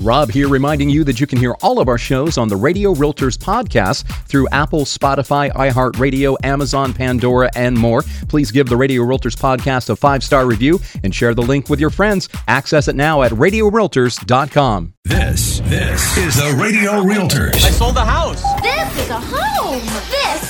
[0.00, 2.94] Rob here reminding you that you can hear all of our shows on the Radio
[2.94, 8.02] Realtors podcast through Apple, Spotify, iHeartRadio, Amazon, Pandora, and more.
[8.28, 11.80] Please give the Radio Realtors podcast a five star review and share the link with
[11.80, 12.30] your friends.
[12.48, 14.94] Access it now at radiorealtors.com.
[15.04, 17.56] This, this is the Radio Realtors.
[17.56, 18.42] I sold the house.
[18.62, 19.80] This is a home.
[20.10, 20.49] This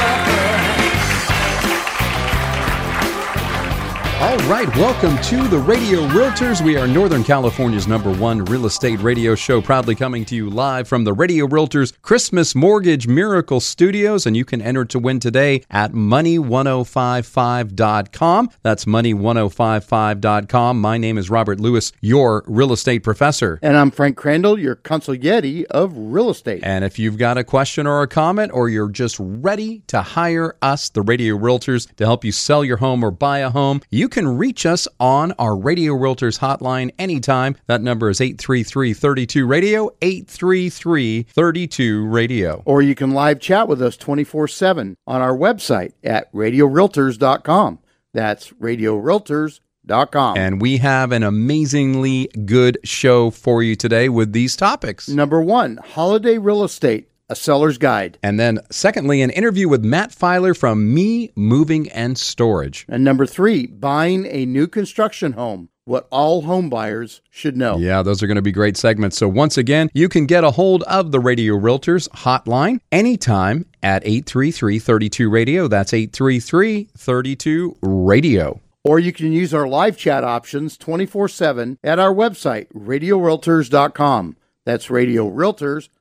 [4.21, 6.63] All right, welcome to the Radio Realtors.
[6.63, 10.87] We are Northern California's number one real estate radio show, proudly coming to you live
[10.87, 14.27] from the Radio Realtors Christmas Mortgage Miracle Studios.
[14.27, 18.49] And you can enter to win today at money1055.com.
[18.61, 20.79] That's money1055.com.
[20.79, 23.57] My name is Robert Lewis, your real estate professor.
[23.63, 26.59] And I'm Frank Crandall, your consigliere of real estate.
[26.61, 30.55] And if you've got a question or a comment, or you're just ready to hire
[30.61, 34.10] us, the Radio Realtors, to help you sell your home or buy a home, you
[34.11, 37.55] can reach us on our Radio Realtors hotline anytime.
[37.65, 42.61] That number is 833 32 Radio, 833 32 Radio.
[42.65, 47.79] Or you can live chat with us 24 7 on our website at radiorealtors.com.
[48.13, 50.37] That's radiorealtors.com.
[50.37, 55.09] And we have an amazingly good show for you today with these topics.
[55.09, 57.10] Number one, holiday real estate.
[57.31, 58.19] A seller's guide.
[58.21, 62.85] And then, secondly, an interview with Matt Filer from Mee Moving and Storage.
[62.89, 65.69] And number three, buying a new construction home.
[65.85, 67.77] What all home buyers should know.
[67.77, 69.17] Yeah, those are going to be great segments.
[69.17, 74.05] So, once again, you can get a hold of the Radio Realtors hotline anytime at
[74.05, 75.69] 833 32 Radio.
[75.69, 78.59] That's 833 32 Radio.
[78.83, 84.35] Or you can use our live chat options 24 7 at our website, radiorealtors.com.
[84.65, 86.00] That's radiorealtors.com.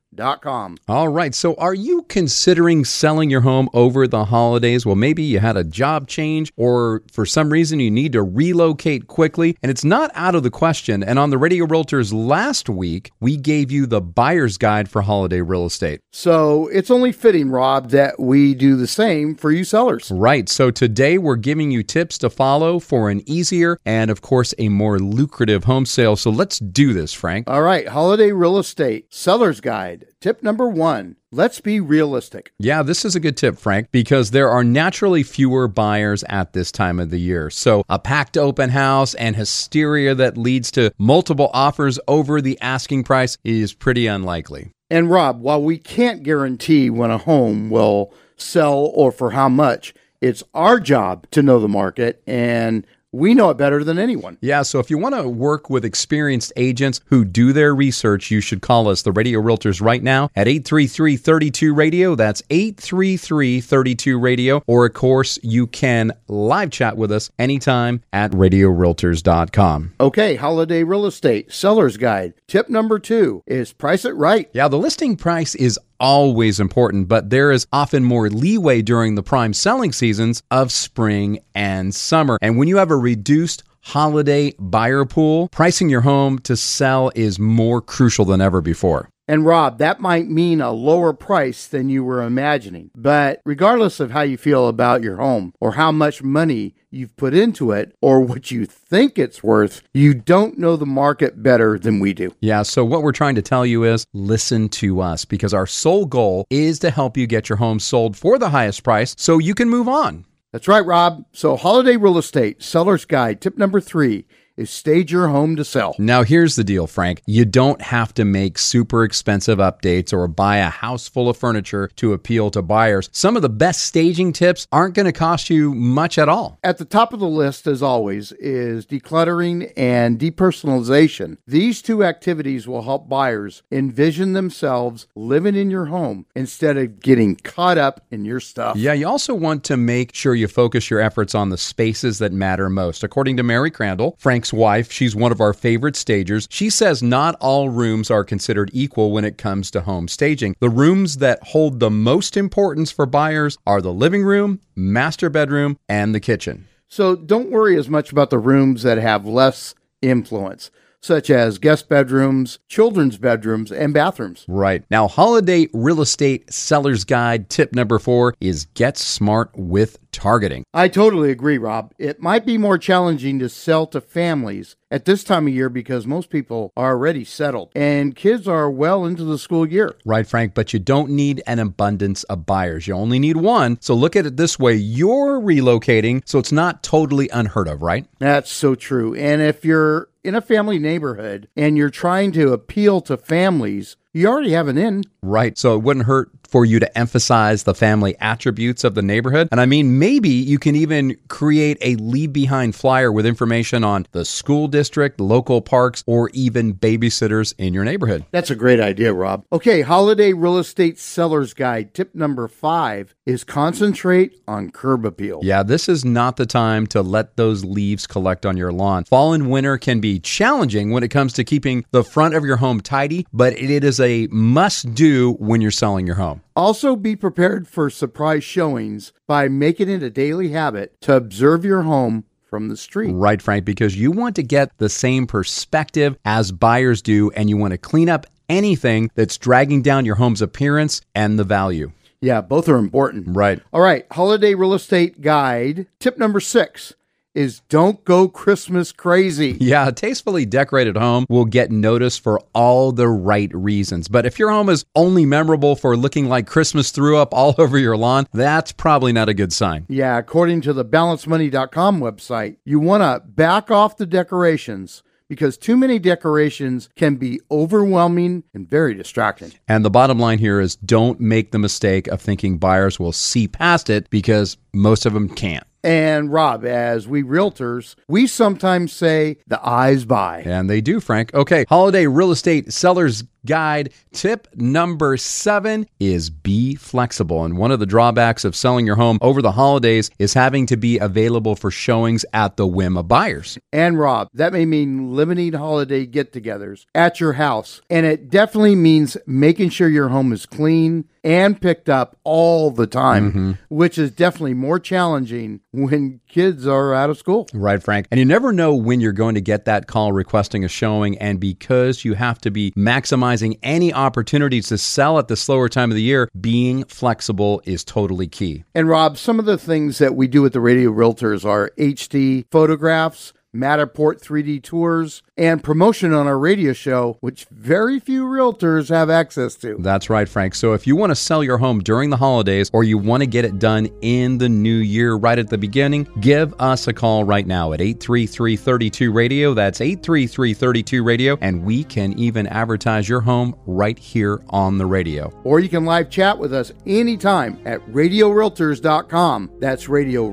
[0.88, 1.34] All right.
[1.34, 4.84] So, are you considering selling your home over the holidays?
[4.84, 9.06] Well, maybe you had a job change, or for some reason you need to relocate
[9.06, 11.04] quickly, and it's not out of the question.
[11.04, 15.40] And on the Radio Realtors last week, we gave you the buyer's guide for holiday
[15.40, 16.00] real estate.
[16.10, 20.10] So it's only fitting, Rob, that we do the same for you sellers.
[20.10, 20.48] Right.
[20.48, 24.68] So, today we're giving you tips to follow for an easier and, of course, a
[24.68, 26.16] more lucrative home sale.
[26.16, 27.48] So, let's do this, Frank.
[27.48, 27.86] All right.
[27.86, 30.00] Holiday real estate seller's guide.
[30.20, 32.52] Tip number one let's be realistic.
[32.58, 36.72] Yeah, this is a good tip, Frank, because there are naturally fewer buyers at this
[36.72, 37.50] time of the year.
[37.50, 43.04] So, a packed open house and hysteria that leads to multiple offers over the asking
[43.04, 44.72] price is pretty unlikely.
[44.90, 49.94] And Rob, while we can't guarantee when a home will sell or for how much,
[50.20, 54.38] it's our job to know the market and we know it better than anyone.
[54.40, 58.40] Yeah, so if you want to work with experienced agents who do their research, you
[58.40, 62.14] should call us, the Radio Realtors, right now at 833 32 Radio.
[62.14, 64.62] That's 833 32 Radio.
[64.66, 69.94] Or, of course, you can live chat with us anytime at radiorealtors.com.
[70.00, 72.34] Okay, holiday real estate, seller's guide.
[72.46, 74.48] Tip number two is price it right.
[74.52, 79.22] Yeah, the listing price is always important, but there is often more leeway during the
[79.22, 82.38] prime selling seasons of spring and summer.
[82.42, 87.38] And when you have a reduced holiday buyer pool, pricing your home to sell is
[87.38, 89.08] more crucial than ever before.
[89.30, 92.90] And Rob, that might mean a lower price than you were imagining.
[92.96, 97.32] But regardless of how you feel about your home or how much money you've put
[97.32, 102.00] into it or what you think it's worth, you don't know the market better than
[102.00, 102.34] we do.
[102.40, 106.06] Yeah, so what we're trying to tell you is listen to us because our sole
[106.06, 109.54] goal is to help you get your home sold for the highest price so you
[109.54, 110.26] can move on.
[110.50, 111.24] That's right, Rob.
[111.32, 114.26] So, holiday real estate, seller's guide, tip number three
[114.60, 115.96] is stage your home to sell.
[115.98, 117.22] Now, here's the deal, Frank.
[117.26, 121.88] You don't have to make super expensive updates or buy a house full of furniture
[121.96, 123.08] to appeal to buyers.
[123.10, 126.58] Some of the best staging tips aren't going to cost you much at all.
[126.62, 131.38] At the top of the list, as always, is decluttering and depersonalization.
[131.46, 137.36] These two activities will help buyers envision themselves living in your home instead of getting
[137.36, 138.76] caught up in your stuff.
[138.76, 142.32] Yeah, you also want to make sure you focus your efforts on the spaces that
[142.32, 143.02] matter most.
[143.02, 146.46] According to Mary Crandall, Frank's wife, she's one of our favorite stagers.
[146.50, 150.56] She says not all rooms are considered equal when it comes to home staging.
[150.60, 155.78] The rooms that hold the most importance for buyers are the living room, master bedroom,
[155.88, 156.66] and the kitchen.
[156.88, 160.70] So don't worry as much about the rooms that have less influence.
[161.02, 164.44] Such as guest bedrooms, children's bedrooms, and bathrooms.
[164.48, 164.84] Right.
[164.90, 170.64] Now, Holiday Real Estate Seller's Guide tip number four is get smart with targeting.
[170.74, 171.92] I totally agree, Rob.
[171.98, 176.06] It might be more challenging to sell to families at this time of year because
[176.06, 179.94] most people are already settled and kids are well into the school year.
[180.04, 182.86] Right, Frank, but you don't need an abundance of buyers.
[182.86, 183.78] You only need one.
[183.80, 188.06] So look at it this way you're relocating, so it's not totally unheard of, right?
[188.18, 189.14] That's so true.
[189.14, 194.26] And if you're in a family neighborhood and you're trying to appeal to families, you
[194.26, 195.04] already have an in.
[195.22, 195.56] Right.
[195.56, 199.48] So it wouldn't hurt for you to emphasize the family attributes of the neighborhood.
[199.52, 204.06] And I mean, maybe you can even create a leave behind flyer with information on
[204.12, 208.24] the school district, local parks, or even babysitters in your neighborhood.
[208.30, 209.44] That's a great idea, Rob.
[209.52, 211.94] Okay, Holiday Real Estate Seller's Guide.
[211.94, 215.40] Tip number five is concentrate on curb appeal.
[215.42, 219.04] Yeah, this is not the time to let those leaves collect on your lawn.
[219.04, 222.56] Fall and winter can be challenging when it comes to keeping the front of your
[222.56, 226.39] home tidy, but it is a must do when you're selling your home.
[226.56, 231.82] Also, be prepared for surprise showings by making it a daily habit to observe your
[231.82, 233.12] home from the street.
[233.12, 237.56] Right, Frank, because you want to get the same perspective as buyers do, and you
[237.56, 241.92] want to clean up anything that's dragging down your home's appearance and the value.
[242.20, 243.34] Yeah, both are important.
[243.34, 243.60] Right.
[243.72, 245.86] All right, Holiday Real Estate Guide.
[246.00, 246.94] Tip number six
[247.34, 249.56] is don't go Christmas crazy.
[249.60, 254.08] Yeah, a tastefully decorated home will get noticed for all the right reasons.
[254.08, 257.78] But if your home is only memorable for looking like Christmas threw up all over
[257.78, 259.86] your lawn, that's probably not a good sign.
[259.88, 265.76] Yeah, according to the balancemoney.com website, you want to back off the decorations because too
[265.76, 269.52] many decorations can be overwhelming and very distracting.
[269.68, 273.46] And the bottom line here is don't make the mistake of thinking buyers will see
[273.46, 275.64] past it because most of them can't.
[275.82, 280.42] And Rob, as we realtors, we sometimes say the eyes buy.
[280.44, 281.32] And they do, Frank.
[281.34, 287.44] Okay, holiday real estate sellers guide tip number seven is be flexible.
[287.44, 290.76] And one of the drawbacks of selling your home over the holidays is having to
[290.76, 293.58] be available for showings at the whim of buyers.
[293.72, 297.80] And Rob, that may mean limiting holiday get togethers at your house.
[297.88, 302.86] And it definitely means making sure your home is clean and picked up all the
[302.86, 303.52] time, mm-hmm.
[303.68, 307.46] which is definitely more challenging when kids are out of school.
[307.52, 308.06] Right, Frank.
[308.10, 311.18] And you never know when you're going to get that call requesting a showing.
[311.18, 315.90] And because you have to be maximizing any opportunities to sell at the slower time
[315.90, 318.64] of the year, being flexible is totally key.
[318.74, 322.44] And Rob, some of the things that we do at the Radio Realtors are HD
[322.50, 329.10] photographs Matterport 3D tours, and promotion on our radio show, which very few realtors have
[329.10, 329.76] access to.
[329.78, 330.54] That's right, Frank.
[330.54, 333.26] So if you want to sell your home during the holidays or you want to
[333.26, 337.24] get it done in the new year right at the beginning, give us a call
[337.24, 339.54] right now at 833 32 Radio.
[339.54, 344.86] That's 833 32 Radio, and we can even advertise your home right here on the
[344.86, 345.32] radio.
[345.44, 349.50] Or you can live chat with us anytime at radiorealtors.com.
[349.58, 350.28] That's Radio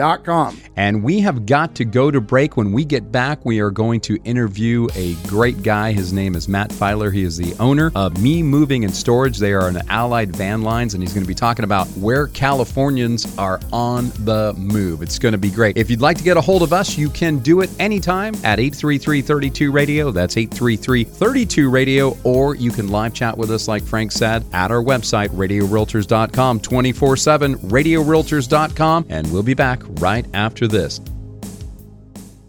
[0.00, 2.56] Realtors and we have got to go to break.
[2.56, 5.92] When we get back, we are going to interview a great guy.
[5.92, 7.10] His name is Matt Filer.
[7.10, 9.36] He is the owner of Mee Moving and Storage.
[9.36, 13.36] They are an allied van lines, and he's going to be talking about where Californians
[13.36, 15.02] are on the move.
[15.02, 15.76] It's going to be great.
[15.76, 18.58] If you'd like to get a hold of us, you can do it anytime at
[18.58, 20.10] 833 32 Radio.
[20.10, 24.70] That's 833 32 Radio, or you can live chat with us, like Frank said, at
[24.70, 31.00] our website, radiorealtors.com, 24 7, radiorealtors.com, and we'll be back right after this.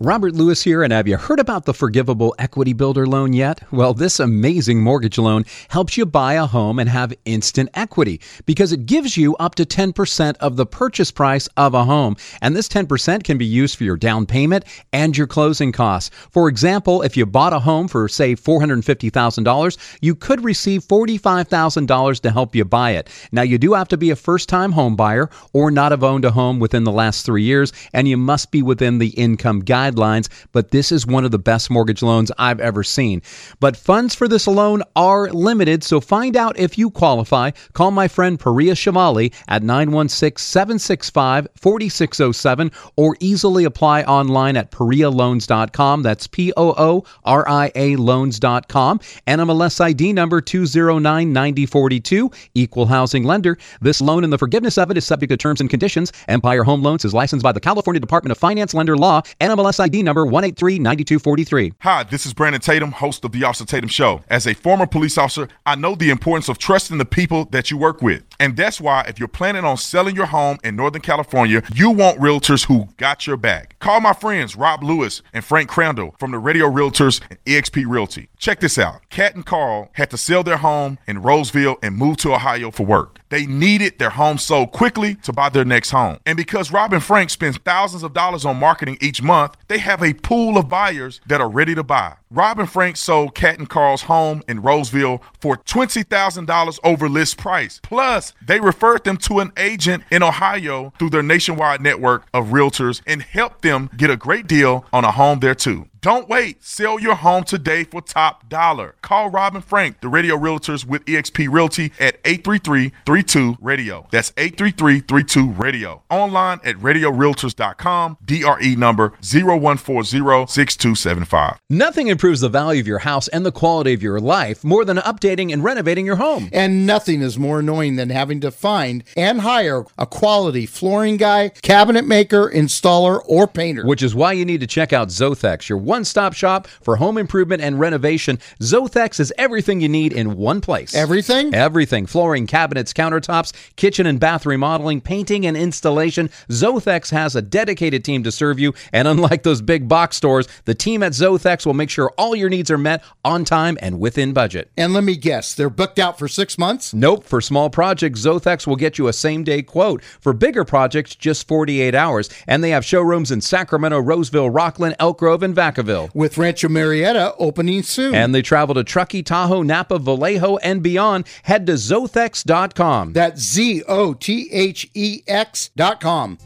[0.03, 3.61] Robert Lewis here, and have you heard about the Forgivable Equity Builder loan yet?
[3.71, 8.71] Well, this amazing mortgage loan helps you buy a home and have instant equity because
[8.71, 12.15] it gives you up to 10% of the purchase price of a home.
[12.41, 16.09] And this 10% can be used for your down payment and your closing costs.
[16.31, 22.31] For example, if you bought a home for, say, $450,000, you could receive $45,000 to
[22.31, 23.07] help you buy it.
[23.31, 26.25] Now, you do have to be a first time home buyer or not have owned
[26.25, 29.90] a home within the last three years, and you must be within the income guidelines
[29.91, 33.21] guidelines, but this is one of the best mortgage loans I've ever seen.
[33.59, 37.51] But funds for this loan are limited, so find out if you qualify.
[37.73, 46.03] Call my friend Pooria Shamali at 916 765 4607 or easily apply online at PooriaLoans.com.
[46.03, 48.99] That's P O O R I A Loans.com.
[49.27, 53.57] NMLS ID number 209 9042, equal housing lender.
[53.81, 56.11] This loan and the forgiveness of it is subject to terms and conditions.
[56.27, 60.03] Empire Home Loans is licensed by the California Department of Finance Lender Law, NMLS ID
[60.03, 61.73] number 1839243.
[61.81, 64.21] Hi, this is Brandon Tatum, host of The Officer Tatum Show.
[64.29, 67.77] As a former police officer, I know the importance of trusting the people that you
[67.77, 68.23] work with.
[68.41, 72.17] And that's why if you're planning on selling your home in Northern California, you want
[72.17, 73.77] realtors who got your back.
[73.77, 78.29] Call my friends Rob Lewis and Frank Crandall from the Radio Realtors and EXP Realty.
[78.39, 79.01] Check this out.
[79.11, 82.83] Kat and Carl had to sell their home in Roseville and move to Ohio for
[82.83, 83.19] work.
[83.29, 86.17] They needed their home sold quickly to buy their next home.
[86.25, 90.01] And because Rob and Frank spends thousands of dollars on marketing each month, they have
[90.01, 92.15] a pool of buyers that are ready to buy.
[92.29, 97.79] Rob and Frank sold Cat and Carl's home in Roseville for $20,000 over list price.
[97.83, 103.01] Plus, they referred them to an agent in Ohio through their nationwide network of realtors
[103.05, 105.87] and helped them get a great deal on a home there too.
[106.01, 106.63] Don't wait.
[106.63, 108.95] Sell your home today for top dollar.
[109.03, 114.07] Call Robin Frank, the radio realtors with eXp Realty at 833-32 Radio.
[114.09, 116.01] That's 833-32 Radio.
[116.09, 118.17] Online at radiorealtors.com.
[118.25, 121.57] DRE number 0140-6275.
[121.69, 124.97] Nothing improves the value of your house and the quality of your life more than
[124.97, 126.49] updating and renovating your home.
[126.51, 131.49] And nothing is more annoying than having to find and hire a quality flooring guy,
[131.49, 133.85] cabinet maker, installer, or painter.
[133.85, 137.17] Which is why you need to check out Zothex, your one stop shop for home
[137.17, 138.39] improvement and renovation.
[138.61, 140.95] Zothex is everything you need in one place.
[140.95, 141.53] Everything?
[141.53, 146.29] Everything flooring, cabinets, countertops, kitchen and bath remodeling, painting, and installation.
[146.47, 148.73] Zothex has a dedicated team to serve you.
[148.93, 152.47] And unlike those big box stores, the team at Zothex will make sure all your
[152.47, 154.71] needs are met on time and within budget.
[154.77, 156.93] And let me guess, they're booked out for six months?
[156.93, 157.25] Nope.
[157.25, 160.01] For small projects, Zothex will get you a same day quote.
[160.21, 162.29] For bigger projects, just 48 hours.
[162.47, 165.53] And they have showrooms in Sacramento, Roseville, Rocklin, Elk Grove, and
[165.83, 166.13] Vacaville.
[166.13, 168.15] With Rancho Murieta opening soon.
[168.15, 171.27] And they travel to Truckee, Tahoe, Napa, Vallejo, and beyond.
[171.43, 173.13] Head to Zothex.com.
[173.13, 176.37] That's Z O T H E X dot com.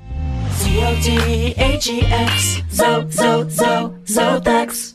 [0.56, 2.62] Z-O-T-H-E-X.
[2.72, 4.95] Zo, zo, zo, Zothex.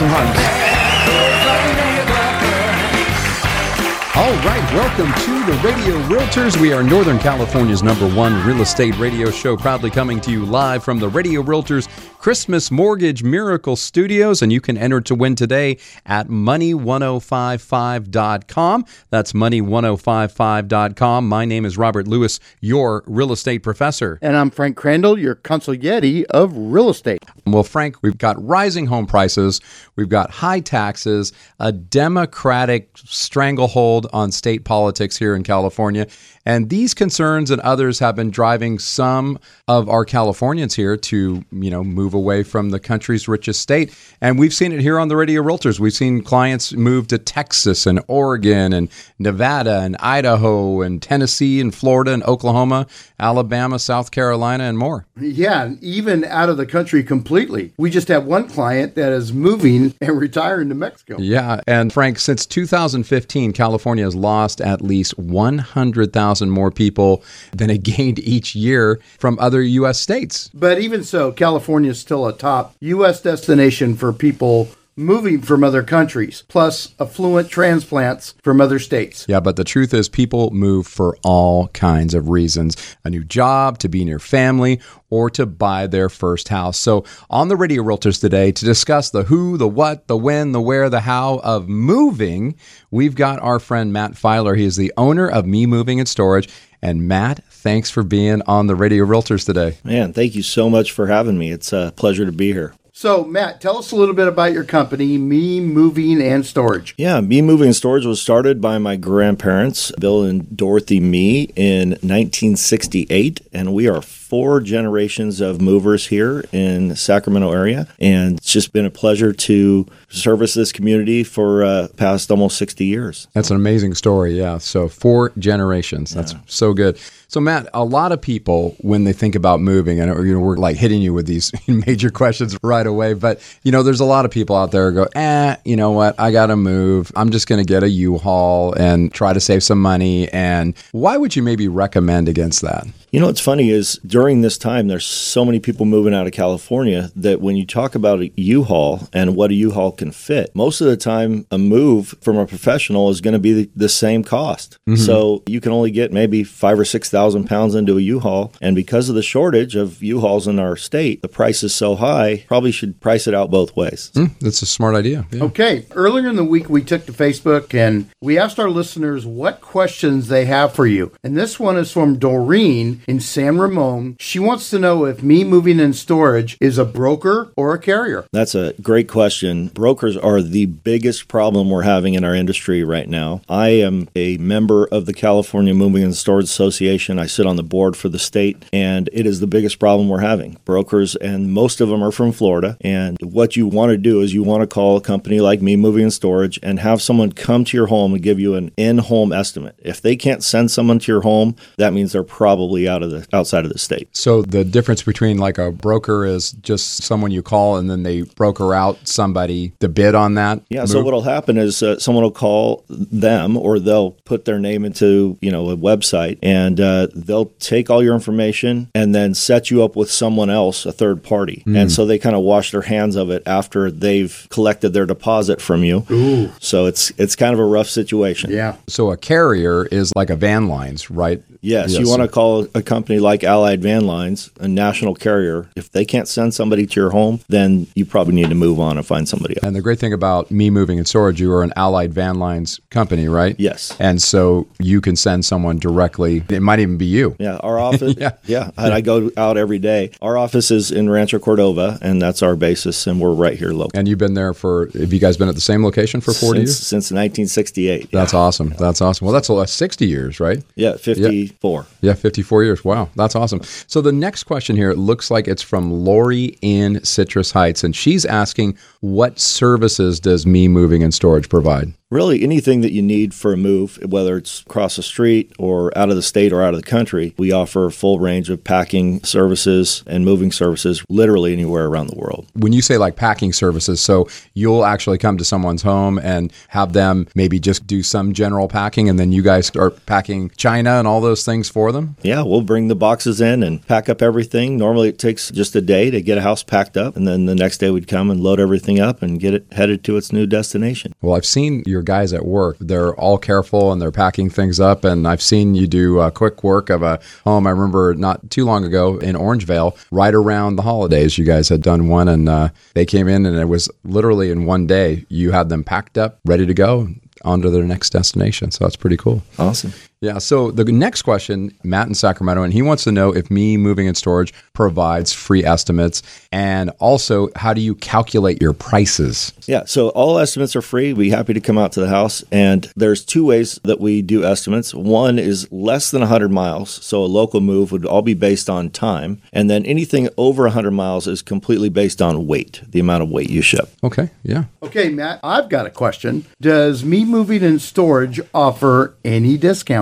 [4.13, 6.59] All right, welcome to the Radio Realtors.
[6.59, 10.83] We are Northern California's number one real estate radio show, proudly coming to you live
[10.83, 11.87] from the Radio Realtors
[12.21, 14.43] Christmas Mortgage Miracle Studios.
[14.43, 18.85] And you can enter to win today at money1055.com.
[19.09, 21.27] That's money1055.com.
[21.27, 24.19] My name is Robert Lewis, your real estate professor.
[24.21, 27.25] And I'm Frank Crandall, your consigliere of real estate.
[27.47, 29.59] Well, Frank, we've got rising home prices,
[29.95, 36.05] we've got high taxes, a Democratic stranglehold on state politics here in California.
[36.45, 41.69] And these concerns and others have been driving some of our Californians here to, you
[41.69, 43.95] know, move away from the country's richest state.
[44.21, 45.79] And we've seen it here on the Radio Realtors.
[45.79, 51.73] We've seen clients move to Texas and Oregon and Nevada and Idaho and Tennessee and
[51.73, 52.87] Florida and Oklahoma,
[53.19, 55.05] Alabama, South Carolina, and more.
[55.19, 57.73] Yeah, even out of the country completely.
[57.77, 61.17] We just have one client that is moving and retiring to Mexico.
[61.19, 67.83] Yeah, and Frank, since 2015, California has lost at least 100,000 more people than it
[67.83, 69.99] gained each year from other U.S.
[69.99, 70.49] states.
[70.53, 73.21] But even so, California is still a top U.S.
[73.21, 79.25] destination for people moving from other countries, plus affluent transplants from other states.
[79.27, 83.77] Yeah, but the truth is, people move for all kinds of reasons a new job,
[83.79, 84.79] to be near family,
[85.09, 86.77] or to buy their first house.
[86.77, 90.61] So, on the Radio Realtors today, to discuss the who, the what, the when, the
[90.61, 92.55] where, the how of moving,
[92.89, 94.55] we've got our friend Matt Filer.
[94.55, 96.49] He is the owner of Mee Moving and Storage.
[96.83, 99.77] And Matt, thanks for being on the Radio Realtors today.
[99.83, 101.51] Man, thank you so much for having me.
[101.51, 102.73] It's a pleasure to be here.
[103.01, 106.93] So, Matt, tell us a little bit about your company, Mee Moving and Storage.
[106.99, 111.93] Yeah, Mee Moving and Storage was started by my grandparents, Bill and Dorothy Mee, in
[112.03, 118.71] 1968, and we are four generations of movers here in Sacramento area, and it's just
[118.71, 123.27] been a pleasure to service this community for uh, past almost 60 years.
[123.33, 124.37] That's an amazing story.
[124.37, 124.57] Yeah.
[124.57, 126.13] So, four generations.
[126.13, 126.97] That's so good.
[127.27, 130.57] So, Matt, a lot of people, when they think about moving, and you know, we're
[130.57, 134.23] like hitting you with these major questions right away, but you know, there's a lot
[134.23, 136.19] of people out there who go, eh, you know what?
[136.19, 137.11] I got to move.
[137.15, 140.27] I'm just going to get a U-Haul and try to save some money.
[140.29, 142.85] And why would you maybe recommend against that?
[143.11, 146.27] You know what's funny is during during this time, there's so many people moving out
[146.27, 150.55] of California that when you talk about a U-Haul and what a U-Haul can fit,
[150.55, 153.89] most of the time a move from a professional is going to be the, the
[153.89, 154.77] same cost.
[154.95, 158.75] So you can only get maybe five or six thousand pounds into a U-Haul, and
[158.75, 162.43] because of the shortage of U-Hauls in our state, the price is so high.
[162.47, 164.11] Probably should price it out both ways.
[164.13, 165.25] Hmm, that's a smart idea.
[165.31, 165.43] Yeah.
[165.43, 169.61] Okay, earlier in the week, we took to Facebook and we asked our listeners what
[169.61, 171.13] questions they have for you.
[171.23, 174.10] And this one is from Doreen in San Ramon.
[174.19, 178.25] She wants to know if Mee moving in storage is a broker or a carrier.
[178.31, 179.67] That's a great question.
[179.67, 183.41] Brokers are the biggest problem we're having in our industry right now.
[183.49, 187.19] I am a member of the California Moving and Storage Association.
[187.19, 190.19] I sit on the board for the state, and it is the biggest problem we're
[190.19, 190.57] having.
[190.65, 192.77] Brokers, and most of them are from Florida.
[192.81, 195.75] And what you want to do is you want to call a company like Mee,
[195.75, 199.31] Moving and Storage, and have someone come to your home and give you an in-home
[199.33, 199.75] estimate.
[199.79, 203.27] If they can't send someone to your home, that means they're probably out of the
[203.33, 204.00] outside of the state.
[204.11, 208.21] So the difference between like a broker is just someone you call and then they
[208.21, 210.61] broker out somebody to bid on that.
[210.69, 210.85] Yeah.
[210.85, 215.37] So what'll happen is uh, someone will call them, or they'll put their name into
[215.41, 219.83] you know a website, and uh, they'll take all your information and then set you
[219.83, 221.63] up with someone else, a third party.
[221.65, 225.61] And so they kind of wash their hands of it after they've collected their deposit
[225.61, 226.05] from you.
[226.11, 226.51] Ooh.
[226.59, 228.51] So it's it's kind of a rough situation.
[228.51, 228.75] Yeah.
[228.87, 231.41] So a carrier is like a van lines, right?
[231.61, 235.69] Yes, you want to call a company like Allied Van Lines, a national carrier.
[235.75, 238.97] If they can't send somebody to your home, then you probably need to move on
[238.97, 239.63] and find somebody else.
[239.65, 242.79] And the great thing about Mee moving and storage, you are an Allied Van Lines
[242.89, 243.55] company, right?
[243.59, 243.95] Yes.
[243.99, 246.43] And so you can send someone directly.
[246.49, 247.35] It might even be you.
[247.39, 248.15] Yeah, our office.
[248.21, 248.31] Yeah.
[248.45, 250.11] yeah, and I go out every day.
[250.21, 253.97] Our office is in Rancho Cordova, and that's our basis, and we're right here local.
[253.97, 254.87] And you've been there for.
[254.99, 256.77] Have you guys been at the same location for forty since, years?
[256.87, 258.11] since 1968.
[258.11, 258.69] That's awesome.
[258.77, 259.25] That's awesome.
[259.25, 260.61] Well, that's a lot- sixty years, right?
[260.75, 261.85] Yeah, 54.
[262.01, 262.85] Yeah, 54 years.
[262.85, 263.61] Wow, that's awesome.
[263.87, 268.25] So the next question here, looks like it's from Lori in Citrus Heights, and she's
[268.25, 271.93] asking, what services does Mee Moving and Storage provide?
[272.11, 276.09] Really, anything that you need for a move, whether it's across the street or out
[276.09, 279.23] of the state or out of the country, we offer a full range of packing
[279.23, 282.47] services and moving services literally anywhere around the world.
[282.53, 286.91] When you say like packing services, so you'll actually come to someone's home and have
[286.91, 291.07] them maybe just do some general packing, and then you guys start packing China and
[291.07, 292.17] all those things for them?
[292.23, 294.75] Yeah, we'll bring the boxes in and pack up everything.
[294.75, 297.55] Normally, it takes just a day to get a house packed up, and then the
[297.55, 300.45] next day we'd come and load everything up and get it headed to its new
[300.45, 301.13] destination.
[301.21, 302.77] Well, I've seen your guys at work.
[302.79, 305.03] They're all careful and they're packing things up.
[305.03, 307.67] And I've seen you do uh, quick work of a home.
[307.67, 311.81] I remember not too long ago in Orangevale, right around the holidays, you guys had
[311.81, 315.51] done one and uh, they came in and it was literally in one day, you
[315.51, 317.07] had them packed up, ready to go
[317.43, 318.71] on to their next destination.
[318.71, 319.41] So that's pretty cool.
[319.57, 319.93] Awesome.
[320.21, 320.37] Yeah.
[320.37, 324.07] So the next question, Matt in Sacramento, and he wants to know if Mee moving
[324.07, 329.51] and storage provides free estimates, and also how do you calculate your prices?
[329.65, 331.13] Yeah, so all estimates are free.
[331.13, 332.43] We're happy to come out to the house.
[332.51, 334.93] And there's two ways that we do estimates.
[334.93, 336.91] One is less than 100 miles.
[337.03, 339.41] So a local move would all be based on time.
[339.51, 343.49] And then anything over 100 miles is completely based on weight, the amount of weight
[343.49, 343.89] you ship.
[344.03, 344.29] Okay.
[344.43, 344.65] Yeah.
[344.83, 346.45] Okay, Matt, I've got a question.
[346.59, 349.57] Does Mee moving in storage offer any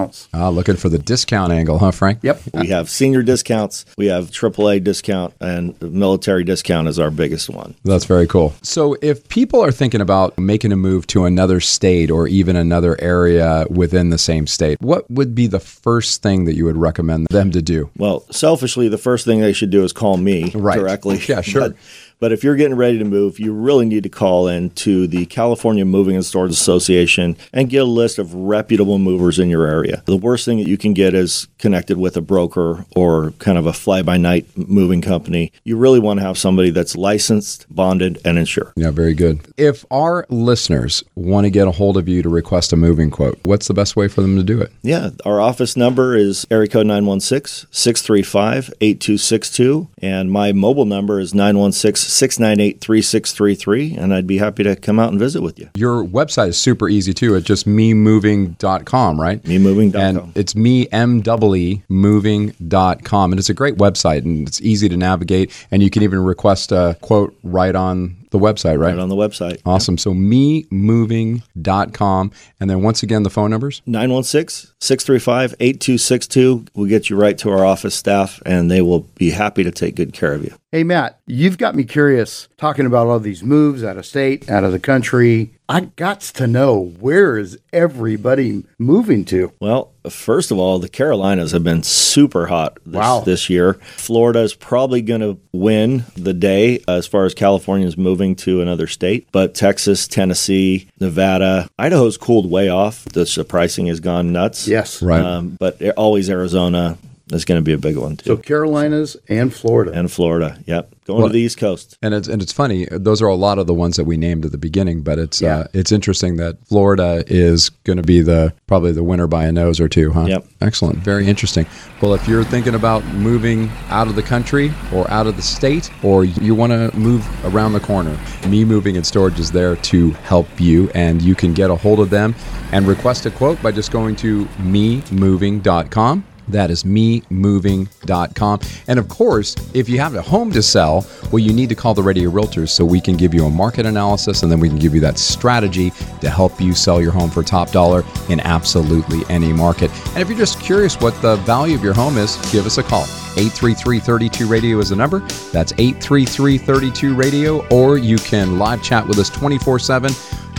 [0.10, 0.30] discounts?
[0.34, 2.20] Ah, looking for the discount angle, huh, Frank?
[2.22, 2.42] Yep.
[2.54, 7.50] We have senior discounts, we have AAA discount, and the military discount is our biggest
[7.50, 7.76] one.
[7.84, 8.54] That's very cool.
[8.62, 13.00] So, if people are thinking about making a move to another state or even another
[13.02, 17.28] area within the same state, what would be the first thing that you would recommend
[17.30, 17.90] them to do?
[17.98, 20.78] Well, selfishly, the first thing they should do is call me Right.
[20.80, 21.20] directly.
[21.28, 21.62] Yeah, sure.
[21.70, 21.76] But,
[22.20, 25.26] but if you're getting ready to move, you really need to call in to the
[25.28, 30.04] California Moving and Storage Association and get a list of reputable movers in your area.
[30.06, 33.66] The worst thing that you can get is connected with a broker or kind of
[33.66, 35.52] a fly by night moving company.
[35.64, 38.74] You really want to have somebody that's licensed, bonded, and insured.
[38.76, 39.42] Yeah, very good.
[39.58, 43.40] If our listeners want to get a hold of you to request a moving quote,
[43.46, 44.72] what's the best way for them to do it?
[44.82, 51.34] Yeah, our office number is area code 916 635 8262, and my mobile number is
[51.34, 55.70] 916 698 3633, and I'd be happy to come out and visit with you.
[55.76, 57.36] Your website is super easy too.
[57.36, 59.42] It's just meemoving.com, right?
[59.44, 60.02] memoving.com.
[60.02, 63.32] And it's me, M-E-E, moving.com.
[63.32, 65.52] And it's a great website and it's easy to navigate.
[65.72, 68.90] And you can even request a quote right on the website, right?
[68.90, 69.62] Right on the website.
[69.66, 69.98] Awesome.
[69.98, 72.32] So meemoving.com.
[72.60, 73.82] And then once again, the phone numbers?
[73.86, 76.66] 916 635 8262.
[76.74, 79.96] We'll get you right to our office staff, and they will be happy to take
[79.96, 80.54] good care of you.
[80.72, 84.64] Hey, Matt, you've got me curious talking about all these moves out of state, out
[84.64, 85.52] of the country.
[85.72, 89.52] I got to know where is everybody moving to?
[89.60, 93.20] Well, first of all, the Carolinas have been super hot this, Wow.
[93.22, 93.76] this year.
[93.96, 98.62] Florida is probably going to win the day as far as California is moving to
[98.62, 99.28] another state.
[99.32, 103.06] But Texas, Tennessee, Nevada, Idaho's cooled way off.
[103.06, 104.68] The s- pricing has gone nuts.
[104.68, 105.04] Yes.
[105.04, 105.22] Right.
[105.24, 106.98] Um, but always Arizona
[107.32, 108.26] is going to be a big one too.
[108.26, 108.38] So.
[108.38, 109.92] Carolinas and Florida.
[109.94, 110.58] and Florida.
[110.66, 110.96] Yep.
[111.06, 111.98] Going Well- to the East Coast.
[112.02, 112.88] And it's and it's funny.
[112.92, 115.42] Those are a lot of the ones that we named at the beginning, but it's
[115.42, 115.60] Yeah.
[115.60, 119.52] uh, it's interesting that Florida is going to be the probably the winner by a
[119.52, 120.26] nose or two, huh?
[120.28, 120.46] Yep.
[120.62, 121.00] Excellent.
[121.00, 121.66] Very interesting.
[122.02, 125.90] Well, if you're thinking about moving out of the country or out of the state,
[126.04, 130.12] or you want to move around the corner, Mee Moving and Storage is there to
[130.12, 132.36] help you, and you can get a hold of them
[132.72, 136.24] and request a quote by just going to meemoving.com.
[136.50, 138.60] That is meemoving.com.
[138.88, 141.94] And of course, if you have a home to sell, well, you need to call
[141.94, 144.80] the Radio Realtors so we can give you a market analysis and then we can
[144.80, 149.22] give you that strategy to help you sell your home for top dollar in absolutely
[149.30, 149.92] any market.
[150.10, 152.84] And if you're just curious what the value of your home is, give us a
[152.84, 153.04] call.
[153.38, 155.20] 833 32 Radio is the number.
[155.52, 160.12] That's 833 32 Radio, or you can live chat with us 24 7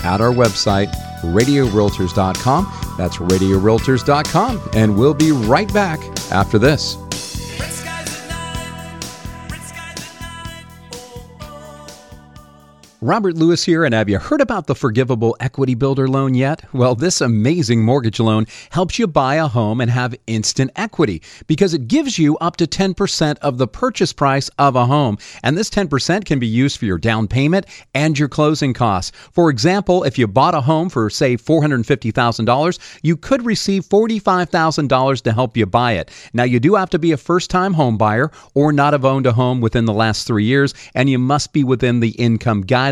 [0.04, 0.90] at our website,
[1.22, 2.72] radiorealtors.com.
[2.96, 4.60] That's radiorealtors.com.
[4.74, 6.96] And we'll be right back after this.
[13.02, 16.62] Robert Lewis here, and have you heard about the Forgivable Equity Builder loan yet?
[16.74, 21.72] Well, this amazing mortgage loan helps you buy a home and have instant equity because
[21.72, 25.16] it gives you up to 10% of the purchase price of a home.
[25.42, 29.16] And this 10% can be used for your down payment and your closing costs.
[29.32, 35.32] For example, if you bought a home for, say, $450,000, you could receive $45,000 to
[35.32, 36.10] help you buy it.
[36.34, 39.24] Now, you do have to be a first time home buyer or not have owned
[39.24, 42.89] a home within the last three years, and you must be within the income guidelines.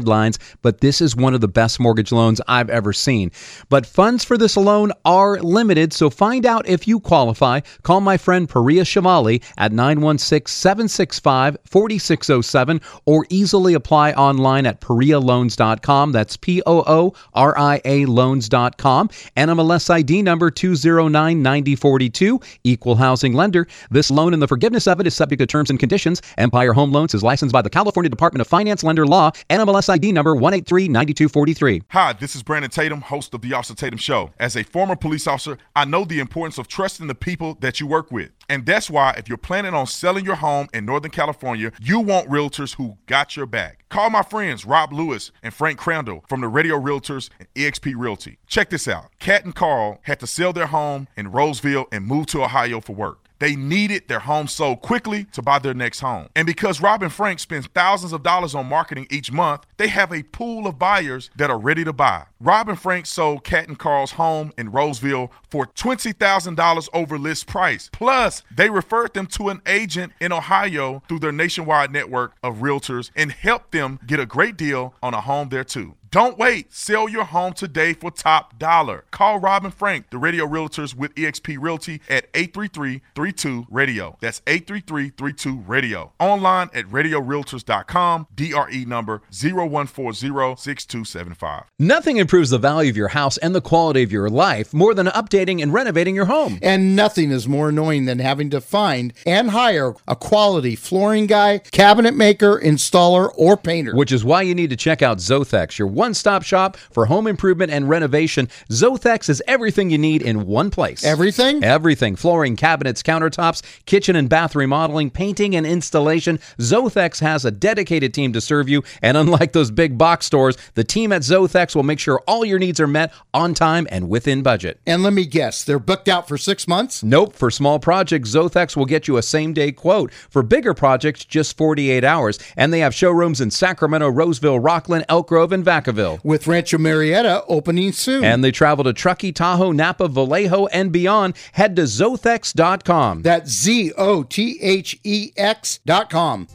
[0.63, 3.31] But this is one of the best mortgage loans I've ever seen.
[3.69, 7.61] But funds for this loan are limited, so find out if you qualify.
[7.83, 16.13] Call my friend Pooria Shamali at 916 765 4607 or easily apply online at poorialoans.com.
[16.13, 19.09] That's P O O R I A loans.com.
[19.37, 23.67] NMLS ID number 209 9042, equal housing lender.
[23.91, 26.23] This loan and the forgiveness of it is subject to terms and conditions.
[26.37, 30.13] Empire Home Loans is licensed by the California Department of Finance Lender Law, NMLS ID
[30.13, 31.83] number 1839243.
[31.91, 34.31] Hi, this is Brandon Tatum, host of The Officer Tatum Show.
[34.39, 37.87] As a former police officer, I know the importance of trusting the people that you
[37.87, 38.31] work with.
[38.49, 42.29] And that's why, if you're planning on selling your home in Northern California, you want
[42.29, 43.85] realtors who got your back.
[43.89, 48.39] Call my friends Rob Lewis and Frank Crandall from the Radio Realtors and eXp Realty.
[48.47, 52.27] Check this out Kat and Carl had to sell their home in Roseville and move
[52.27, 53.28] to Ohio for work.
[53.39, 56.29] They needed their home sold quickly to buy their next home.
[56.35, 60.13] And because Rob and Frank spends thousands of dollars on marketing each month, they have
[60.13, 62.25] a pool of buyers that are ready to buy.
[62.41, 67.91] Rob and Frank sold Cat and Carl's home in Roseville for $20,000 over list price.
[67.93, 73.11] Plus, they referred them to an agent in Ohio through their nationwide network of realtors
[73.17, 75.97] and helped them get a great deal on a home there too.
[76.11, 76.73] Don't wait.
[76.73, 79.05] Sell your home today for top dollar.
[79.11, 84.17] Call Robin Frank, the radio realtors with eXp Realty at 833-32-RADIO.
[84.21, 86.13] That's 833-32-RADIO.
[86.19, 88.27] Online at radiorealtors.com.
[88.35, 91.65] DRE number 0140-6275.
[91.79, 95.07] Nothing improves the value of your house and the quality of your life more than
[95.07, 96.59] updating and renovating your home.
[96.61, 101.61] And nothing is more annoying than having to find and hire a quality flooring guy,
[101.73, 103.97] cabinet maker, installer, or painter.
[103.97, 107.27] Which is why you need to check out Zothex, your one stop shop for home
[107.27, 108.49] improvement and renovation.
[108.69, 111.07] Zothex is everything you need in one place.
[111.07, 111.65] Everything?
[111.65, 116.37] Everything flooring, cabinets, countertops, kitchen and bath remodeling, painting, and installation.
[116.59, 118.83] Zothex has a dedicated team to serve you.
[119.01, 122.59] And unlike those big box stores, the team at Zothex will make sure all your
[122.59, 124.81] needs are met on time and within budget.
[124.87, 127.03] And let me guess, they're booked out for six months?
[127.03, 127.35] Nope.
[127.35, 130.13] For small projects, Zothex will get you a same day quote.
[130.13, 132.39] For bigger projects, just 48 hours.
[132.57, 136.23] And they have showrooms in Sacramento, Roseville, Rocklin, Elk Grove, and Vacaville.
[136.25, 138.25] With Rancho Murieta opening soon.
[138.25, 141.35] And they travel to Truckee, Tahoe, Napa, Vallejo, and beyond.
[141.53, 143.23] Head to Zothex.com.
[143.23, 146.47] That's Z O T H E X dot com.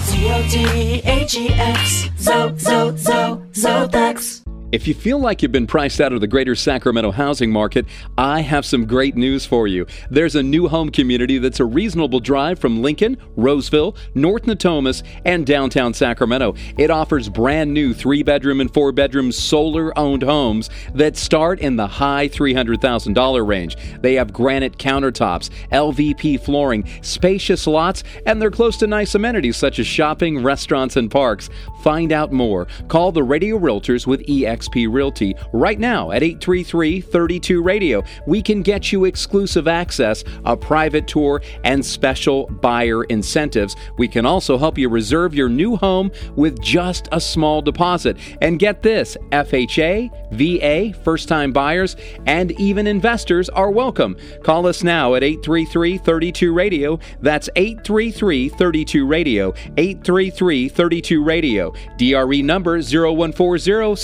[0.00, 2.08] Z O T H E X.
[2.18, 4.42] Zo, Zo, Zo, Zothex.
[4.72, 8.42] If you feel like you've been priced out of the greater Sacramento housing market, I
[8.42, 9.84] have some great news for you.
[10.10, 15.44] There's a new home community that's a reasonable drive from Lincoln, Roseville, North Natomas, and
[15.44, 16.54] downtown Sacramento.
[16.78, 21.74] It offers brand new three bedroom and four bedroom solar owned homes that start in
[21.74, 23.76] the high $300,000 range.
[24.00, 29.80] They have granite countertops, LVP flooring, spacious lots, and they're close to nice amenities such
[29.80, 31.50] as shopping, restaurants, and parks.
[31.82, 32.68] Find out more.
[32.86, 34.59] Call the Radio Realtors with EX.
[34.60, 38.02] eXp Realty right now at 833 32 Radio.
[38.26, 43.76] We can get you exclusive access, a private tour, and special buyer incentives.
[43.98, 48.16] We can also help you reserve your new home with just a small deposit.
[48.40, 51.96] And get this FHA, VA, first time buyers,
[52.26, 54.16] and even investors are welcome.
[54.42, 56.98] Call us now at 833 32 Radio.
[57.20, 59.54] That's 833 32 Radio.
[59.76, 61.72] 833 32 Radio.
[61.98, 63.96] DRE number 0140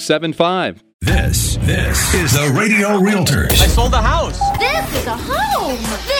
[0.00, 0.82] 6275.
[1.02, 3.52] This, this is the Radio Realtors.
[3.52, 4.38] I sold the house.
[4.58, 5.76] This is a home.
[5.76, 6.19] This is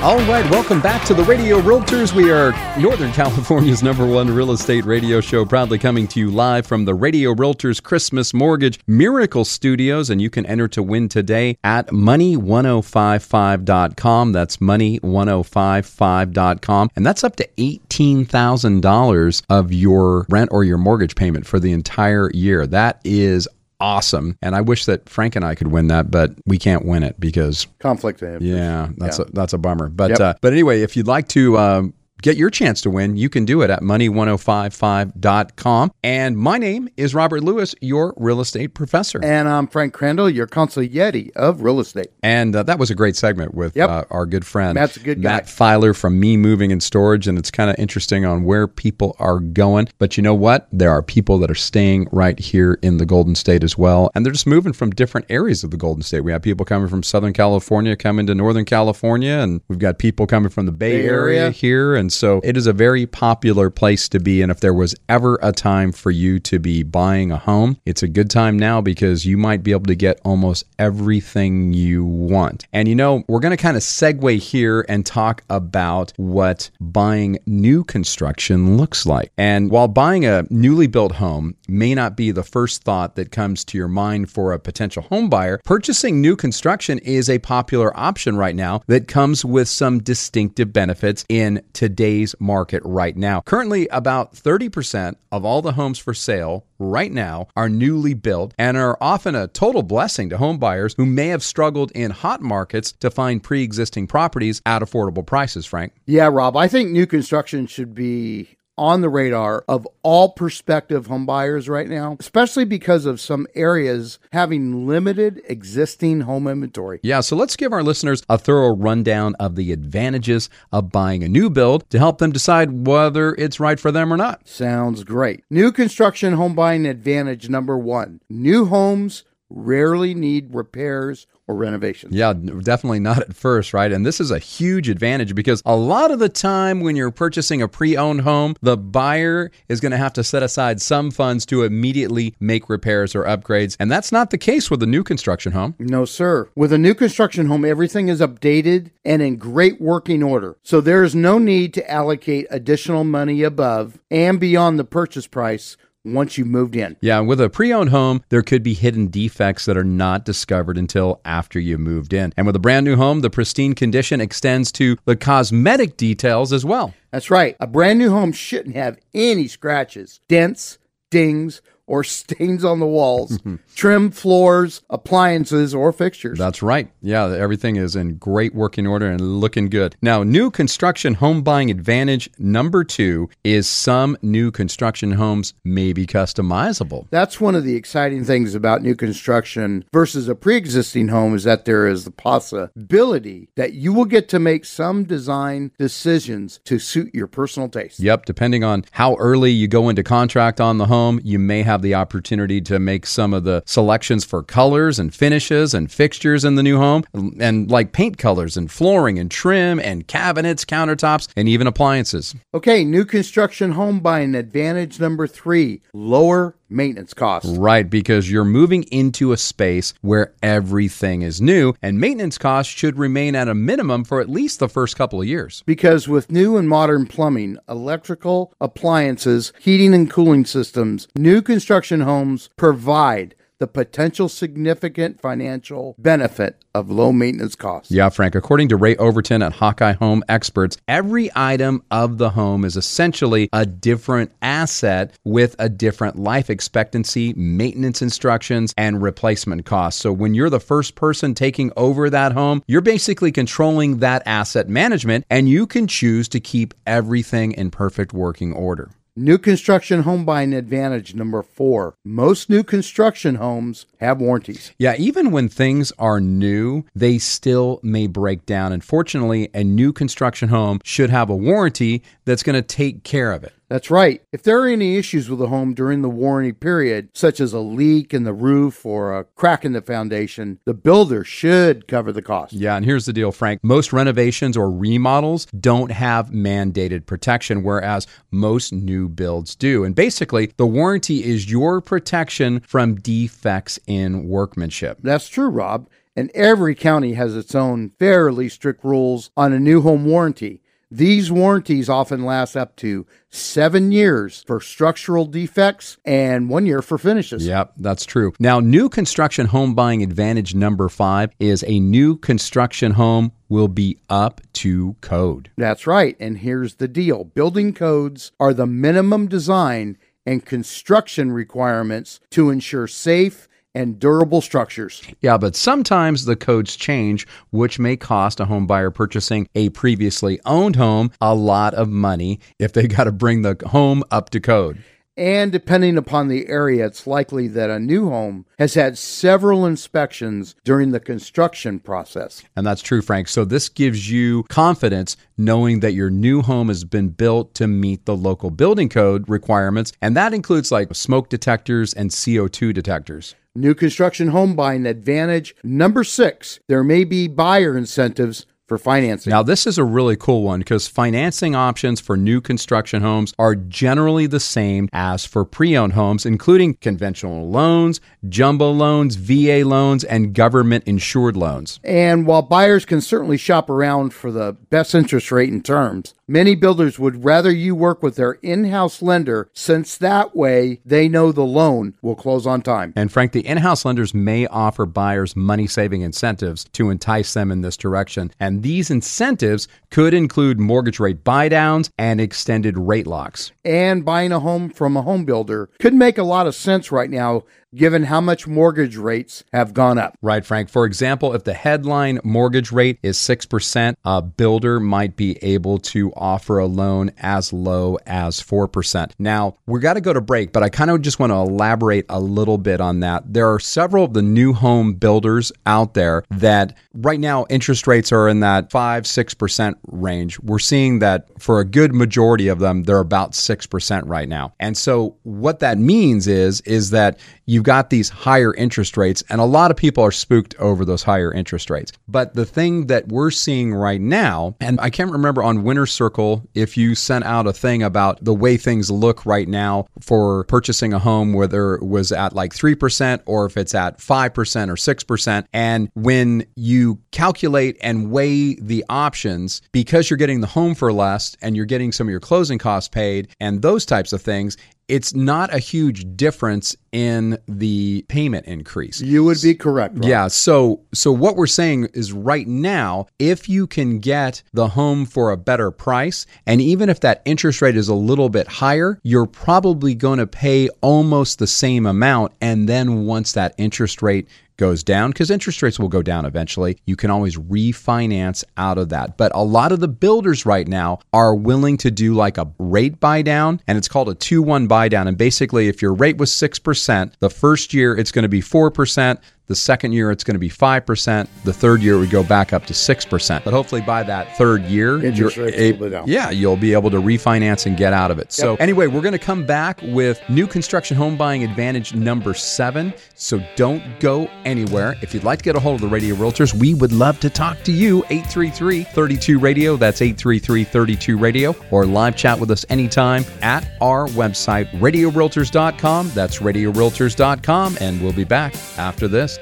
[0.00, 2.14] All right, welcome back to the Radio Realtors.
[2.14, 6.68] We are Northern California's number one real estate radio show, proudly coming to you live
[6.68, 10.08] from the Radio Realtors Christmas Mortgage Miracle Studios.
[10.08, 14.30] And you can enter to win today at money1055.com.
[14.30, 16.90] That's money1055.com.
[16.94, 22.30] And that's up to $18,000 of your rent or your mortgage payment for the entire
[22.32, 22.68] year.
[22.68, 23.48] That is
[23.80, 24.36] awesome.
[24.42, 27.18] And I wish that Frank and I could win that, but we can't win it
[27.20, 29.24] because Conflict yeah, that's Yeah.
[29.26, 29.88] a that's a bummer.
[29.88, 30.20] But Yep.
[30.20, 33.44] uh, but anyway, if you'd like to um, get your chance to win, you can
[33.44, 35.92] do it at money1055.com.
[36.02, 39.22] And my name is Robert Lewis, your real estate professor.
[39.24, 42.08] And I'm Frank Crandall, your consigliere of real estate.
[42.22, 43.88] And uh, that was a great segment with Yep.
[43.90, 45.28] uh, our good friend Matt's a good guy.
[45.30, 49.16] Matt Filer from Mee Moving and Storage, and it's kind of interesting on where people
[49.18, 49.88] are going.
[49.98, 50.68] But you know what?
[50.72, 54.24] There are people that are staying right here in the Golden State as well, and
[54.24, 56.20] they're just moving from different areas of the Golden State.
[56.20, 60.26] We have people coming from Southern California coming to Northern California, and we've got people
[60.26, 61.40] coming from the Bay, Bay Area.
[61.42, 61.50] Area.
[61.50, 64.42] here, and so it is a very popular place to be.
[64.42, 68.02] And if there was ever a time for you to be buying a home, it's
[68.02, 72.66] a good time now because you might be able to get almost everything you want.
[72.72, 77.38] And you know, we're going to kind of segue here and talk about what buying
[77.46, 79.32] new construction looks like.
[79.36, 83.64] And while buying a newly built home may not be the first thought that comes
[83.66, 88.36] to your mind for a potential home buyer, purchasing new construction is a popular option
[88.36, 91.97] right now that comes with some distinctive benefits in today's
[92.38, 93.40] market right now.
[93.42, 98.76] Currently, about 30% of all the homes for sale right now are newly built and
[98.76, 102.92] are often a total blessing to home buyers who may have struggled in hot markets
[102.92, 105.92] to find pre existing properties at affordable prices, Frank.
[106.06, 111.26] Yeah, Rob, I think new construction should be on the radar of all prospective home
[111.26, 117.00] buyers right now, especially because of some areas having limited existing home inventory.
[117.02, 121.28] Yeah, so let's give our listeners a thorough rundown of the advantages of buying a
[121.28, 124.46] new build to help them decide whether it's right for them or not.
[124.48, 125.44] Sounds great.
[125.50, 132.14] New construction home buying advantage number one new homes rarely need repairs or renovations.
[132.14, 133.90] Yeah, definitely not at first, right?
[133.90, 137.62] And this is a huge advantage because a lot of the time when you're purchasing
[137.62, 141.46] a pre owned home, the buyer is going to have to set aside some funds
[141.46, 143.76] to immediately make repairs or upgrades.
[143.80, 145.74] And that's not the case with a new construction home.
[145.78, 146.50] No, sir.
[146.54, 150.58] With a new construction home, everything is updated and in great working order.
[150.62, 155.76] So there is no need to allocate additional money above and beyond the purchase price
[156.04, 156.96] once you moved in.
[157.00, 160.78] Yeah, with a pre owned home, there could be hidden defects that are not discovered
[160.78, 162.32] until after you moved in.
[162.36, 166.64] And with a brand new home, the pristine condition extends to the cosmetic details as
[166.64, 166.94] well.
[167.10, 167.56] That's right.
[167.60, 170.78] A brand new home shouldn't have any scratches, dents,
[171.10, 173.38] dings, or stains on the walls,
[173.74, 176.38] trim floors, appliances, or fixtures.
[176.38, 176.90] That's right.
[177.00, 179.96] Yeah, everything is in great working order and looking good.
[180.02, 186.06] Now, new construction home buying advantage number two is some new construction homes may be
[186.06, 187.06] customizable.
[187.10, 191.44] That's one of the exciting things about new construction versus a pre existing home is
[191.44, 196.78] that there is the possibility that you will get to make some design decisions to
[196.78, 198.00] suit your personal taste.
[198.00, 201.77] Yep, depending on how early you go into contract on the home, you may have
[201.78, 206.44] have the opportunity to make some of the selections for colors and finishes and fixtures
[206.44, 207.04] in the new home,
[207.38, 212.34] and like paint colors and flooring and trim and cabinets, countertops, and even appliances.
[212.52, 217.48] Okay, new construction home buying advantage number three lower maintenance costs.
[217.48, 222.98] Right, because you're moving into a space where everything is new, and maintenance costs should
[222.98, 225.62] remain at a minimum for at least the first couple of years.
[225.66, 232.50] Because with new and modern plumbing, electrical, appliances, heating and cooling systems, new construction homes
[232.56, 237.90] provide the potential significant financial benefit of low maintenance costs.
[237.90, 238.34] Yeah, Frank.
[238.34, 243.48] According to Ray Overton at Hawkeye Home Experts, every item of the home is essentially
[243.52, 250.00] a different asset with a different life expectancy, maintenance instructions, and replacement costs.
[250.00, 254.68] So when you're the first person taking over that home, you're basically controlling that asset
[254.68, 258.90] management and you can choose to keep everything in perfect working order.
[259.20, 261.96] New construction home buying advantage number four.
[262.04, 264.70] Most new construction homes have warranties.
[264.78, 268.72] Yeah, even when things are new, they still may break down.
[268.72, 273.32] And fortunately, a new construction home should have a warranty that's going to take care
[273.32, 273.54] of it.
[273.68, 274.22] That's right.
[274.32, 277.60] If there are any issues with the home during the warranty period, such as a
[277.60, 282.22] leak in the roof or a crack in the foundation, the builder should cover the
[282.22, 282.54] cost.
[282.54, 283.60] Yeah, and here's the deal, Frank.
[283.62, 289.84] Most renovations or remodels don't have mandated protection, whereas most new builds do.
[289.84, 294.98] And basically, the warranty is your protection from defects in workmanship.
[295.02, 295.88] That's true, Rob.
[296.16, 300.62] And every county has its own fairly strict rules on a new home warranty.
[300.90, 306.96] These warranties often last up to seven years for structural defects and one year for
[306.96, 307.46] finishes.
[307.46, 308.32] Yep, that's true.
[308.38, 313.98] Now, new construction home buying advantage number five is a new construction home will be
[314.08, 315.50] up to code.
[315.58, 316.16] That's right.
[316.18, 322.86] And here's the deal building codes are the minimum design and construction requirements to ensure
[322.86, 325.02] safe and durable structures.
[325.20, 330.40] Yeah, but sometimes the codes change, which may cost a home buyer purchasing a previously
[330.44, 334.40] owned home a lot of money if they got to bring the home up to
[334.40, 334.82] code.
[335.18, 340.54] And depending upon the area, it's likely that a new home has had several inspections
[340.62, 342.44] during the construction process.
[342.54, 343.26] And that's true, Frank.
[343.26, 348.06] So this gives you confidence knowing that your new home has been built to meet
[348.06, 349.92] the local building code requirements.
[350.00, 353.34] And that includes like smoke detectors and CO2 detectors.
[353.56, 359.30] New construction home buying advantage number six there may be buyer incentives for financing.
[359.30, 363.54] Now, this is a really cool one because financing options for new construction homes are
[363.54, 370.04] generally the same as for pre owned homes, including conventional loans, jumbo loans, VA loans,
[370.04, 371.80] and government insured loans.
[371.82, 376.54] And while buyers can certainly shop around for the best interest rate and terms, many
[376.54, 381.32] builders would rather you work with their in house lender since that way they know
[381.32, 382.92] the loan will close on time.
[382.94, 387.50] And Frank, the in house lenders may offer buyers money saving incentives to entice them
[387.50, 388.30] in this direction.
[388.38, 393.50] And these incentives could include mortgage rate buydowns and extended rate locks.
[393.64, 397.10] And buying a home from a home builder could make a lot of sense right
[397.10, 400.16] now given how much mortgage rates have gone up.
[400.22, 400.68] Right, Frank.
[400.68, 406.12] For example, if the headline mortgage rate is 6%, a builder might be able to
[406.14, 409.12] offer a loan as low as 4%.
[409.18, 412.06] Now, we got to go to break, but I kind of just want to elaborate
[412.08, 413.32] a little bit on that.
[413.32, 418.12] There are several of the new home builders out there that right now interest rates
[418.12, 420.40] are in that 5 6% range.
[420.40, 424.54] We're seeing that for a good majority of them, they're about 6% right now.
[424.60, 427.18] And so what that means is is that
[427.58, 431.02] you've got these higher interest rates, and a lot of people are spooked over those
[431.02, 431.90] higher interest rates.
[432.06, 436.48] But the thing that we're seeing right now, and I can't remember on Winner Circle
[436.54, 440.92] if you sent out a thing about the way things look right now for purchasing
[440.92, 445.44] a home, whether it was at like 3% or if it's at 5% or 6%.
[445.52, 451.36] And when you calculate and weigh the options, because you're getting the home for less
[451.42, 454.56] and you're getting some of your closing costs paid and those types of things,
[454.88, 459.00] it's not a huge difference in the payment increase.
[459.00, 459.96] You would be correct.
[459.96, 460.04] Rob.
[460.04, 465.04] Yeah, so so what we're saying is right now, if you can get the home
[465.04, 468.98] for a better price and even if that interest rate is a little bit higher,
[469.02, 474.28] you're probably going to pay almost the same amount and then once that interest rate
[474.58, 476.78] goes down because interest rates will go down eventually.
[476.84, 479.16] You can always refinance out of that.
[479.16, 483.00] But a lot of the builders right now are willing to do like a rate
[483.00, 485.08] buy down, and it's called a 2 1 buy down.
[485.08, 489.18] And basically, if your rate was 6%, the first year it's going to be 4%.
[489.48, 491.26] The second year, it's going to be 5%.
[491.44, 493.44] The third year, we go back up to 6%.
[493.44, 496.04] But hopefully, by that third year, Interest you're a- will go down.
[496.06, 498.30] yeah, you'll be able to refinance and get out of it.
[498.30, 502.92] So, anyway, we're going to come back with new construction home buying advantage number seven.
[503.14, 504.96] So, don't go anywhere.
[505.00, 507.30] If you'd like to get a hold of the Radio Realtors, we would love to
[507.30, 508.04] talk to you.
[508.10, 509.76] 833 32 Radio.
[509.78, 511.56] That's 833 32 Radio.
[511.70, 516.10] Or live chat with us anytime at our website, radiorealtors.com.
[516.14, 517.78] That's radiorealtors.com.
[517.80, 519.37] And we'll be back after this.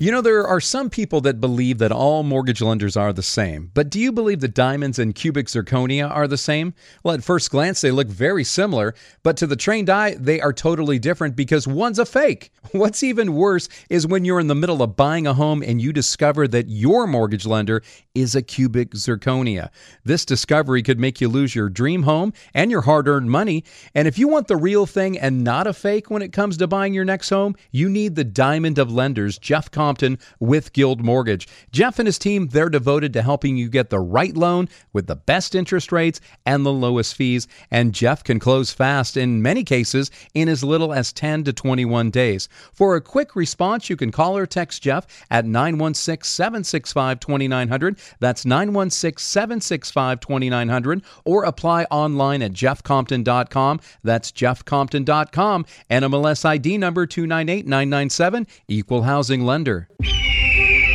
[0.00, 3.72] You know, there are some people that believe that all mortgage lenders are the same.
[3.74, 6.72] But do you believe that diamonds and cubic zirconia are the same?
[7.02, 8.94] Well, at first glance, they look very similar,
[9.24, 12.52] but to the trained eye, they are totally different because one's a fake.
[12.70, 15.92] What's even worse is when you're in the middle of buying a home and you
[15.92, 17.82] discover that your mortgage lender
[18.14, 19.70] is a cubic zirconia.
[20.04, 23.64] This discovery could make you lose your dream home and your hard earned money.
[23.96, 26.68] And if you want the real thing and not a fake when it comes to
[26.68, 31.48] buying your next home, you need the diamond of lenders, Jeff Compton with Guild Mortgage.
[31.72, 35.16] Jeff and his team, they're devoted to helping you get the right loan with the
[35.16, 37.48] best interest rates and the lowest fees.
[37.70, 42.10] And Jeff can close fast in many cases in as little as 10 to 21
[42.10, 42.50] days.
[42.74, 47.98] For a quick response, you can call or text Jeff at 916 765 2900.
[48.20, 51.02] That's 916 765 2900.
[51.24, 53.80] Or apply online at jeffcompton.com.
[54.02, 55.64] That's jeffcompton.com.
[55.90, 59.77] NMLS ID number 298997, Equal Housing Lender.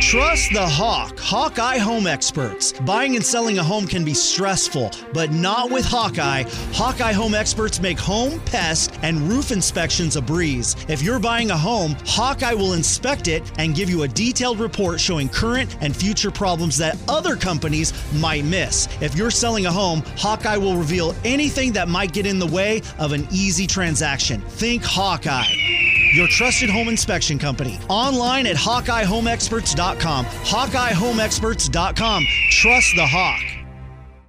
[0.00, 2.72] Trust the Hawk, Hawkeye Home Experts.
[2.72, 6.44] Buying and selling a home can be stressful, but not with Hawkeye.
[6.72, 10.76] Hawkeye Home Experts make home, pest, and roof inspections a breeze.
[10.88, 15.00] If you're buying a home, Hawkeye will inspect it and give you a detailed report
[15.00, 18.88] showing current and future problems that other companies might miss.
[19.00, 22.82] If you're selling a home, Hawkeye will reveal anything that might get in the way
[22.98, 24.42] of an easy transaction.
[24.42, 25.83] Think Hawkeye
[26.14, 27.78] your trusted home inspection company.
[27.88, 30.24] Online at HawkeyeHomeExperts.com.
[30.24, 32.26] HawkeyeHomeExperts.com.
[32.50, 33.42] Trust the Hawk.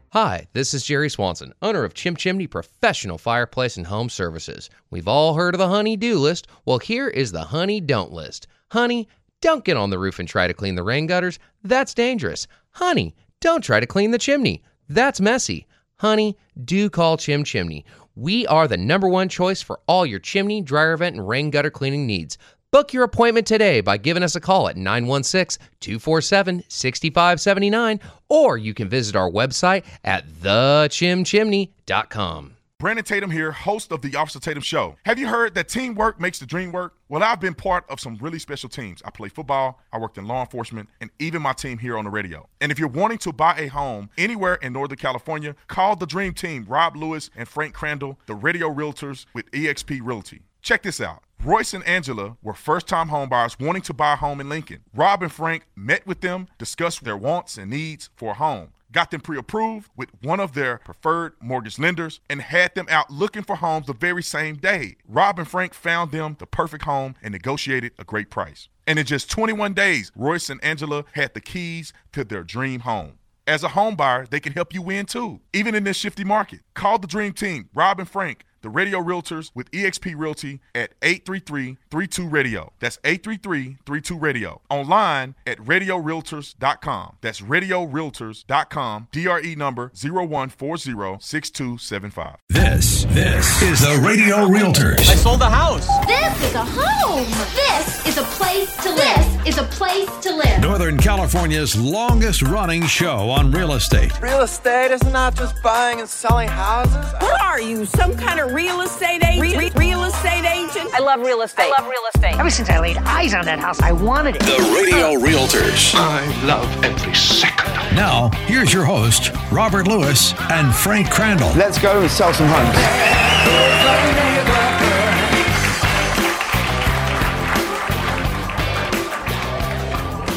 [0.09, 4.69] Hi, this is Jerry Swanson, owner of Chim Chimney Professional Fireplace and Home Services.
[4.89, 6.47] We've all heard of the honey do list.
[6.63, 8.47] Well, here is the honey don't list.
[8.71, 9.09] Honey,
[9.41, 11.37] don't get on the roof and try to clean the rain gutters.
[11.63, 12.47] That's dangerous.
[12.71, 14.63] Honey, don't try to clean the chimney.
[14.87, 15.67] That's messy.
[15.97, 17.83] Honey, do call Chim Chimney.
[18.15, 21.69] We are the number one choice for all your chimney, dryer vent, and rain gutter
[21.69, 22.37] cleaning needs.
[22.71, 27.99] Book your appointment today by giving us a call at 916 247 6579,
[28.29, 32.54] or you can visit our website at thechimchimney.com.
[32.85, 34.95] Brandon Tatum here, host of the Officer Tatum Show.
[35.07, 36.93] Have you heard that teamwork makes the dream work?
[37.09, 39.01] Well, I've been part of some really special teams.
[39.03, 42.11] I play football, I worked in law enforcement, and even my team here on the
[42.11, 42.47] radio.
[42.61, 46.35] And if you're wanting to buy a home anywhere in Northern California, call the Dream
[46.35, 50.43] Team, Rob Lewis and Frank Crandall, the radio realtors with eXp Realty.
[50.61, 51.23] Check this out.
[51.43, 54.81] Royce and Angela were first time homebuyers wanting to buy a home in Lincoln.
[54.93, 59.11] Rob and Frank met with them, discussed their wants and needs for a home, got
[59.11, 63.43] them pre approved with one of their preferred mortgage lenders, and had them out looking
[63.43, 64.95] for homes the very same day.
[65.07, 68.69] Rob and Frank found them the perfect home and negotiated a great price.
[68.87, 73.19] And in just 21 days, Royce and Angela had the keys to their dream home.
[73.45, 76.61] As a home buyer, they can help you win too, even in this shifty market.
[76.73, 82.73] Call the Dream Team, Rob and Frank, the radio realtors with eXp Realty at 833-32-RADIO.
[82.79, 84.61] That's 833-32-RADIO.
[84.71, 87.17] Online at radiorealtors.com.
[87.21, 89.07] That's radiorealtors.com.
[89.11, 92.35] DRE number 01406275.
[92.49, 95.07] This, this is the Radio Realtors.
[95.09, 95.85] I sold the house.
[96.07, 97.27] This is a home.
[97.53, 99.43] This is a place to live.
[99.45, 100.59] This is a place to live.
[100.59, 104.19] Northern California's longest running show on real estate.
[104.21, 106.95] Real estate is not just buying and selling houses.
[107.21, 109.57] What are you, some kind of real estate agent?
[109.57, 110.89] Re- real estate agent?
[110.93, 111.65] I love real estate.
[111.65, 112.39] I love real estate.
[112.39, 114.41] Ever since I laid eyes on that house, I wanted it.
[114.43, 115.93] The Radio Realtors.
[115.93, 117.73] I love every second.
[117.95, 121.51] Now, here's your host, Robert Lewis and Frank Crandall.
[121.55, 124.44] Let's go and sell some homes.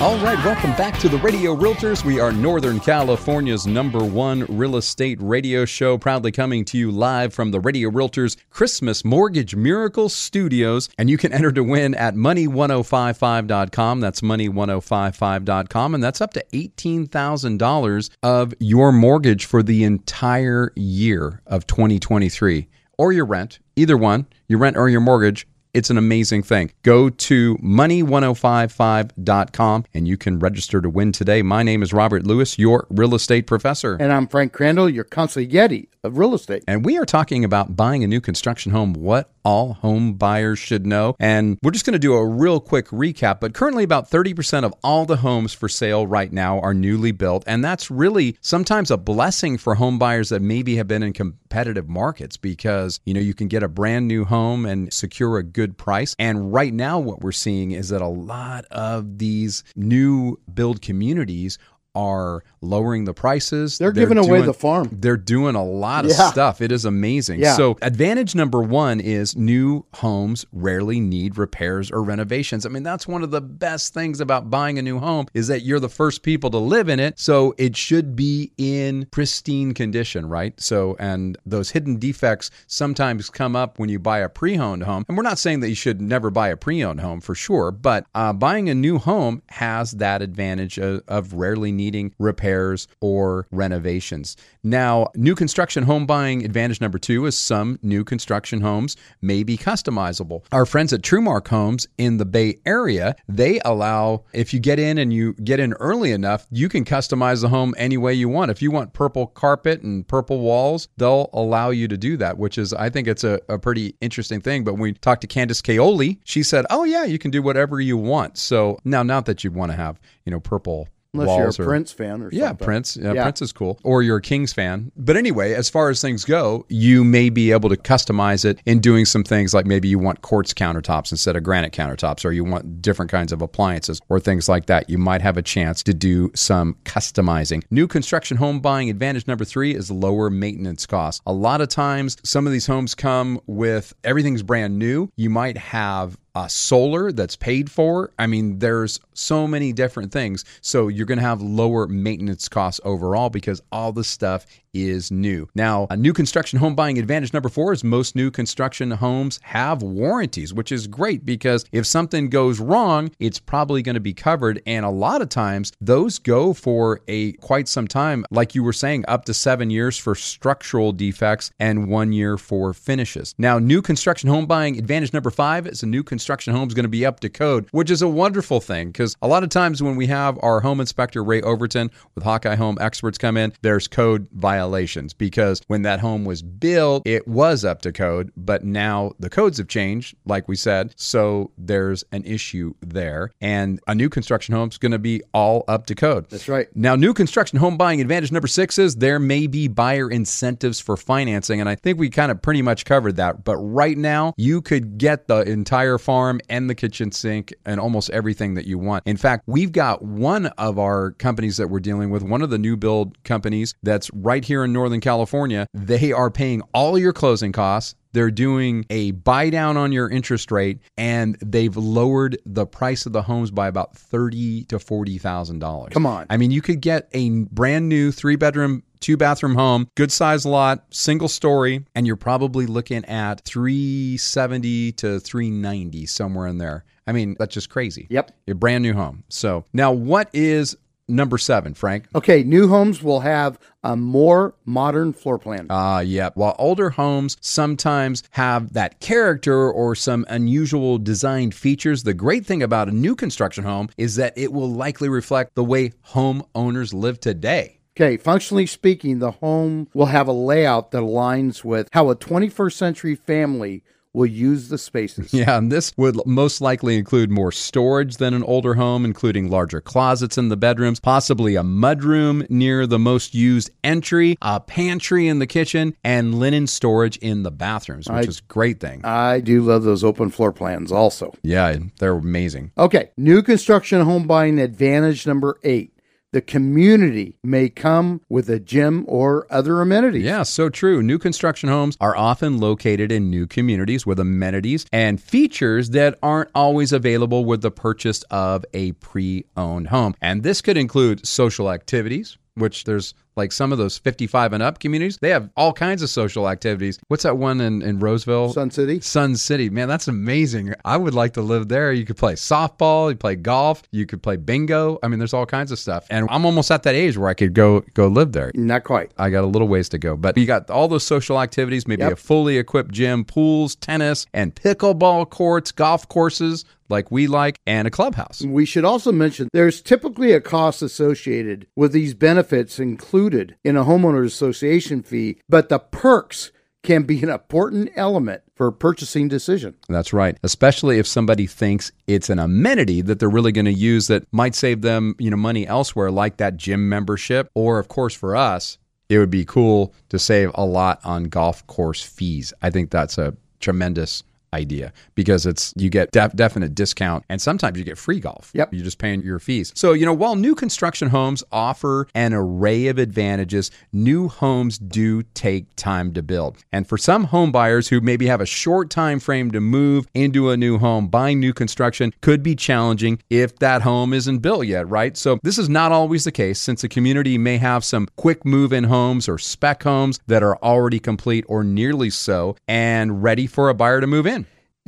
[0.00, 2.04] All right, welcome back to the Radio Realtors.
[2.04, 7.34] We are Northern California's number one real estate radio show, proudly coming to you live
[7.34, 10.88] from the Radio Realtors Christmas Mortgage Miracle Studios.
[10.98, 13.98] And you can enter to win at money1055.com.
[13.98, 15.94] That's money1055.com.
[15.96, 22.68] And that's up to $18,000 of your mortgage for the entire year of 2023
[22.98, 25.44] or your rent, either one, your rent or your mortgage.
[25.78, 26.72] It's an amazing thing.
[26.82, 31.42] Go to money1055.com and you can register to win today.
[31.42, 33.96] My name is Robert Lewis, your real estate professor.
[34.00, 36.64] And I'm Frank Crandall, your consigliere of real estate.
[36.66, 40.86] And we are talking about buying a new construction home, what all home buyers should
[40.86, 41.16] know.
[41.18, 43.40] And we're just going to do a real quick recap.
[43.40, 47.44] But currently, about 30% of all the homes for sale right now are newly built.
[47.46, 51.88] And that's really sometimes a blessing for home buyers that maybe have been in competitive
[51.88, 55.78] markets because, you know, you can get a brand new home and secure a good
[55.78, 56.14] price.
[56.18, 61.58] And right now, what we're seeing is that a lot of these new build communities
[61.94, 63.78] are lowering the prices.
[63.78, 64.88] They're, giving away the farm.
[64.92, 66.30] They're doing a lot of Yeah.
[66.30, 66.60] stuff.
[66.60, 67.40] It is amazing.
[67.40, 67.54] Yeah.
[67.54, 72.66] So, advantage number one is new homes rarely need repairs or renovations.
[72.66, 75.62] I mean, that's one of the best things about buying a new home is that
[75.62, 77.18] you're the first people to live in it.
[77.18, 80.58] So, it should be in pristine condition, right?
[80.60, 85.04] So, and those hidden defects sometimes come up when you buy a pre owned home.
[85.08, 87.70] And we're not saying that you should never buy a pre owned home for sure,
[87.70, 93.46] but uh, buying a new home has that advantage of, of rarely needing repairs or
[93.50, 94.36] renovations.
[94.62, 99.56] Now, new construction home buying advantage number two is some new construction homes may be
[99.56, 100.44] customizable.
[100.52, 104.98] Our friends at Truemark Homes in the Bay Area, they allow, if you get in
[104.98, 108.50] and you get in early enough, you can customize the home any way you want.
[108.50, 112.58] If you want purple carpet and purple walls, they'll allow you to do that, which
[112.58, 114.62] is, I think it's a, a pretty interesting thing.
[114.62, 117.80] But when we talked to Candace Kaoli, she said, oh, yeah, you can do whatever
[117.80, 118.36] you want.
[118.36, 120.88] So now, not that you'd want to have, you know, purple
[121.20, 122.64] Unless you're a or- Prince fan or yeah, something.
[122.64, 122.96] Prince.
[122.96, 123.22] Yeah, Yeah.
[123.24, 123.78] Prince is cool.
[123.82, 124.92] Or you're a Kings fan.
[124.96, 128.80] But anyway, as far as things go, you may be able to customize it in
[128.80, 132.44] doing some things like maybe you want quartz countertops instead of granite countertops, or you
[132.44, 134.88] want different kinds of appliances or things like that.
[134.90, 137.62] You might have a chance to do some customizing.
[137.70, 141.20] New construction home buying advantage number three is lower maintenance costs.
[141.26, 145.10] A lot of times, some of these homes come with everything's brand new.
[145.16, 148.12] You might have uh, solar that's paid for.
[148.18, 150.44] I mean, there's so many different things.
[150.60, 155.48] So you're going to have lower maintenance costs overall because all the stuff is new.
[155.54, 159.82] Now, a new construction home buying advantage number four is most new construction homes have
[159.82, 164.62] warranties, which is great because if something goes wrong, it's probably going to be covered.
[164.66, 168.72] And a lot of times those go for a quite some time, like you were
[168.72, 173.34] saying, up to seven years for structural defects and one year for finishes.
[173.38, 176.84] Now, new construction home buying advantage number five is a new construction home is going
[176.84, 179.82] to be up to code, which is a wonderful thing because a lot of times
[179.82, 183.88] when we have our home inspector, Ray Overton, with Hawkeye Home experts come in, there's
[183.88, 189.12] code violations because when that home was built, it was up to code, but now
[189.18, 190.94] the codes have changed, like we said.
[190.96, 193.30] So there's an issue there.
[193.40, 196.28] And a new construction home is going to be all up to code.
[196.30, 196.68] That's right.
[196.74, 200.96] Now, new construction home buying advantage number six is there may be buyer incentives for
[200.96, 201.60] financing.
[201.60, 203.44] And I think we kind of pretty much covered that.
[203.44, 208.10] But right now, you could get the entire farm and the kitchen sink and almost
[208.10, 208.97] everything that you want.
[209.04, 212.58] In fact, we've got one of our companies that we're dealing with, one of the
[212.58, 215.66] new build companies that's right here in Northern California.
[215.74, 217.94] They are paying all your closing costs.
[218.12, 223.12] They're doing a buy down on your interest rate, and they've lowered the price of
[223.12, 225.92] the homes by about thirty to forty thousand dollars.
[225.92, 226.26] Come on.
[226.30, 230.44] I mean, you could get a brand new three bedroom, two bathroom home, good size
[230.46, 236.84] lot, single story, and you're probably looking at 370 to 390 somewhere in there.
[237.06, 238.06] I mean, that's just crazy.
[238.10, 238.32] Yep.
[238.48, 239.24] A brand new home.
[239.28, 240.76] So now what is
[241.08, 242.06] number seven, Frank?
[242.14, 245.66] Okay, new homes will have a more modern floor plan.
[245.70, 246.30] Ah, yeah.
[246.34, 252.62] While older homes sometimes have that character or some unusual design features, the great thing
[252.62, 257.20] about a new construction home is that it will likely reflect the way homeowners live
[257.20, 257.77] today.
[258.00, 262.72] Okay, functionally speaking, the home will have a layout that aligns with how a 21st
[262.74, 263.82] century family
[264.12, 265.34] will use the spaces.
[265.34, 269.80] Yeah, and this would most likely include more storage than an older home, including larger
[269.80, 275.40] closets in the bedrooms, possibly a mudroom near the most used entry, a pantry in
[275.40, 279.00] the kitchen, and linen storage in the bathrooms, which I- is a great thing.
[279.04, 281.34] I do love those open floor plans also.
[281.42, 282.70] Yeah, they're amazing.
[282.78, 285.92] Okay, new construction home buying advantage number eight.
[286.30, 290.24] The community may come with a gym or other amenities.
[290.24, 291.02] Yeah, so true.
[291.02, 296.50] New construction homes are often located in new communities with amenities and features that aren't
[296.54, 300.14] always available with the purchase of a pre owned home.
[300.20, 304.80] And this could include social activities, which there's like some of those 55 and up
[304.80, 306.98] communities, they have all kinds of social activities.
[307.06, 308.52] What's that one in, in Roseville?
[308.52, 309.00] Sun City.
[309.00, 309.70] Sun City.
[309.70, 310.74] Man, that's amazing.
[310.84, 311.92] I would like to live there.
[311.92, 314.98] You could play softball, you play golf, you could play bingo.
[315.02, 316.06] I mean, there's all kinds of stuff.
[316.10, 318.50] And I'm almost at that age where I could go go live there.
[318.54, 319.12] Not quite.
[319.18, 322.02] I got a little ways to go, but you got all those social activities, maybe
[322.02, 322.12] Yep.
[322.12, 326.64] a fully equipped gym, pools, tennis, and pickleball courts, golf courses.
[326.88, 328.42] Like we like and a clubhouse.
[328.42, 333.84] We should also mention there's typically a cost associated with these benefits included in a
[333.84, 339.74] homeowners association fee, but the perks can be an important element for a purchasing decision.
[339.88, 340.38] That's right.
[340.42, 344.54] Especially if somebody thinks it's an amenity that they're really going to use that might
[344.54, 348.78] save them, you know, money elsewhere like that gym membership or of course for us,
[349.08, 352.52] it would be cool to save a lot on golf course fees.
[352.62, 354.22] I think that's a tremendous
[354.52, 358.50] idea because it's you get def- definite discount and sometimes you get free golf.
[358.54, 358.72] Yep.
[358.72, 359.72] You're just paying your fees.
[359.74, 365.22] So, you know, while new construction homes offer an array of advantages, new homes do
[365.34, 366.58] take time to build.
[366.72, 370.50] And for some home buyers who maybe have a short time frame to move into
[370.50, 374.88] a new home, buying new construction could be challenging if that home isn't built yet,
[374.88, 375.16] right?
[375.16, 378.84] So, this is not always the case since the community may have some quick move-in
[378.84, 383.74] homes or spec homes that are already complete or nearly so and ready for a
[383.74, 384.37] buyer to move in.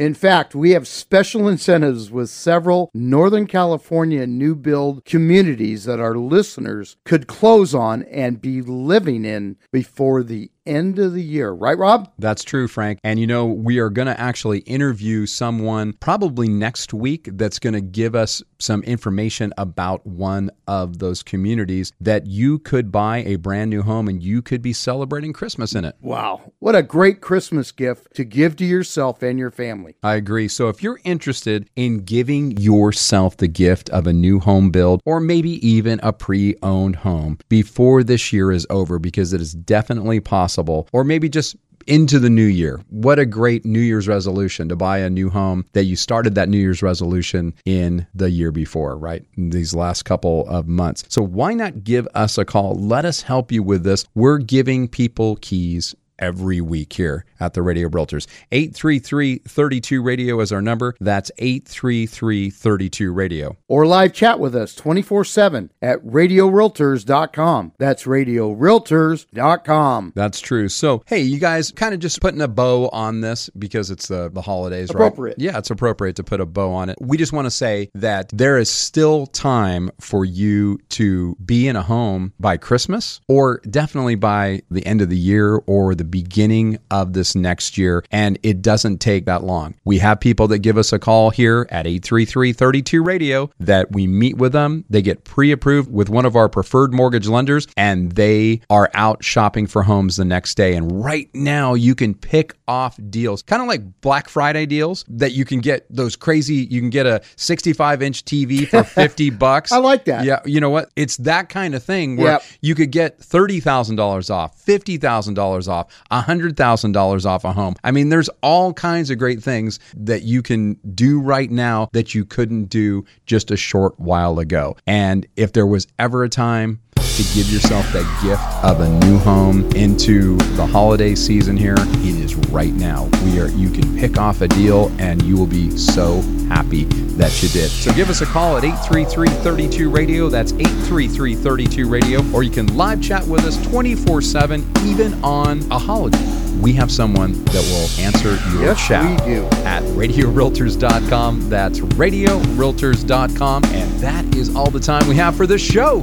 [0.01, 6.15] In fact, we have special incentives with several Northern California new build communities that our
[6.15, 11.53] listeners could close on and be living in before the end of the year.
[11.53, 12.11] Right, Rob?
[12.19, 13.01] That's true, Frank.
[13.03, 17.75] And you know, we are going to actually interview someone probably next week that's going
[17.75, 23.37] to give us some information about one of those communities that you could buy a
[23.37, 25.97] brand new home and you could be celebrating Christmas in it.
[26.01, 26.53] Wow.
[26.61, 29.97] What a great Christmas gift to give to yourself and your family.
[30.03, 30.49] I agree.
[30.49, 35.21] So if you're interested in giving yourself the gift of a new home build or
[35.21, 40.21] maybe even a pre owned home before this year is over, because it is definitely
[40.21, 41.57] possible, or maybe just
[41.87, 42.81] into the new year.
[42.89, 46.49] What a great New Year's resolution to buy a new home that you started that
[46.49, 49.25] New Year's resolution in the year before, right?
[49.37, 51.05] In these last couple of months.
[51.09, 52.75] So why not give us a call?
[52.75, 54.05] Let us help you with this.
[54.15, 58.27] We're giving people keys every week here at the Radio Realtors.
[58.53, 60.95] 833-32 Radio is our number.
[61.01, 63.57] That's 833-32 Radio.
[63.69, 67.73] Or live chat with us 24-7 at radiorealtors.com.
[67.79, 70.13] That's radiorealtors.com.
[70.15, 70.69] That's true.
[70.69, 74.29] So, hey, you guys kind of just putting a bow on this because it's the,
[74.31, 75.37] the holidays, Appropriate.
[75.39, 75.45] right?
[75.45, 76.97] Yeah, it's appropriate to put a bow on it.
[77.01, 81.77] We just want to say that there is still time for you to be in
[81.77, 86.79] a home by Christmas or definitely by the end of the year or the beginning
[86.91, 88.05] of this next year.
[88.11, 89.75] And it doesn't take that long.
[89.85, 94.07] We have people that give us a call here at 833 32 Radio that we
[94.07, 94.85] meet with them.
[94.91, 99.23] They get pre approved with one of our preferred mortgage lenders and they are out
[99.25, 100.75] shopping for homes the next day.
[100.75, 105.33] And right now, you can pick off deals, kind of like Black Friday deals that
[105.33, 109.73] you can get those crazy, you can get a 65 inch TV for 50 bucks.
[109.73, 110.25] I like that.
[110.25, 110.41] Yeah.
[110.45, 110.91] You know what?
[110.97, 112.43] It's that kind of thing where Yep.
[112.61, 117.75] you could get $30,000 off, $50,000 off, $100,000 off a home.
[117.85, 122.15] I mean, there's all kinds of great things that you can do right now that
[122.15, 124.77] you couldn't do just a short while ago.
[124.87, 126.81] And if there was ever a time
[127.23, 132.05] to give yourself that gift of a new home into the holiday season here, it
[132.17, 133.09] is right now.
[133.25, 137.43] We are you can pick off a deal and you will be so happy that
[137.43, 137.71] you did.
[137.71, 140.29] So give us a call at 833-32 radio.
[140.31, 146.19] That's 833-32 radio or you can live chat with us 24/7 even on a holiday.
[146.61, 149.45] We have someone that will answer your Yes, chat we do.
[149.65, 151.51] at radiorealtors.com.
[151.51, 156.03] That's radiorealtors.com and that is all the time we have for this show.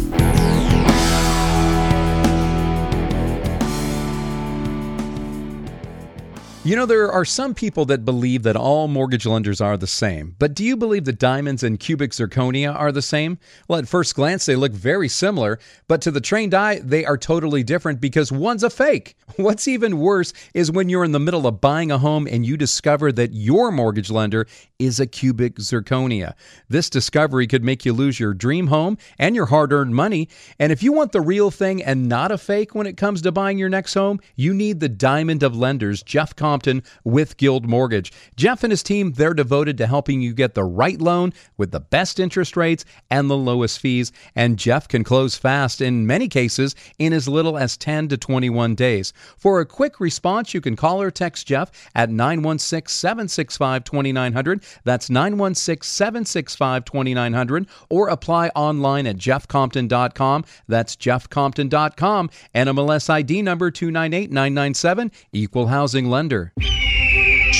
[6.71, 10.37] You know, there are some people that believe that all mortgage lenders are the same.
[10.39, 13.39] But do you believe that diamonds and cubic zirconia are the same?
[13.67, 15.59] Well, at first glance, they look very similar,
[15.89, 19.17] but to the trained eye, they are totally different because one's a fake.
[19.35, 22.55] What's even worse is when you're in the middle of buying a home and you
[22.55, 24.47] discover that your mortgage lender
[24.79, 26.35] is a cubic zirconia.
[26.69, 30.29] This discovery could make you lose your dream home and your hard earned money.
[30.57, 33.33] And if you want the real thing and not a fake when it comes to
[33.33, 36.60] buying your next home, you need the diamond of lenders, Jeff Compton
[37.03, 38.11] with Guild Mortgage.
[38.35, 41.79] Jeff and his team, they're devoted to helping you get the right loan with the
[41.79, 44.11] best interest rates and the lowest fees.
[44.35, 48.75] And Jeff can close fast in many cases in as little as 10 to 21
[48.75, 49.13] days.
[49.37, 54.63] For a quick response, you can call or text Jeff at 916 765 2900.
[54.83, 57.67] That's 916 765 2900.
[57.89, 60.45] Or apply online at jeffcompton.com.
[60.67, 62.29] That's jeffcompton.com.
[62.55, 66.40] NMLS ID number 298997, Equal Housing Lender.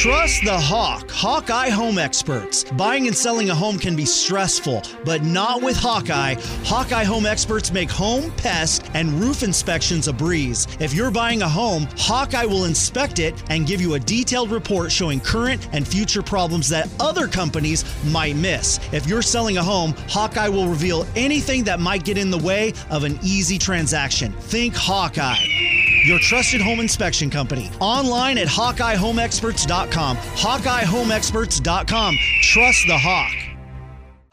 [0.02, 2.64] Trust the Hawk, Hawkeye Home Experts.
[2.64, 6.36] Buying and selling a home can be stressful, but not with Hawkeye.
[6.64, 10.68] Hawkeye Home Experts make home, pest, and roof inspections a breeze.
[10.80, 14.92] If you're buying a home, Hawkeye will inspect it and give you a detailed report
[14.92, 18.80] showing current and future problems that other companies might miss.
[18.92, 22.74] If you're selling a home, Hawkeye will reveal anything that might get in the way
[22.90, 24.32] of an easy transaction.
[24.32, 27.70] Think Hawkeye your trusted home inspection company.
[27.80, 30.18] Online at HawkeyeHomeExperts.com.
[30.18, 32.18] HawkeyeHomeExperts.com.
[32.42, 33.52] Trust the Hawk.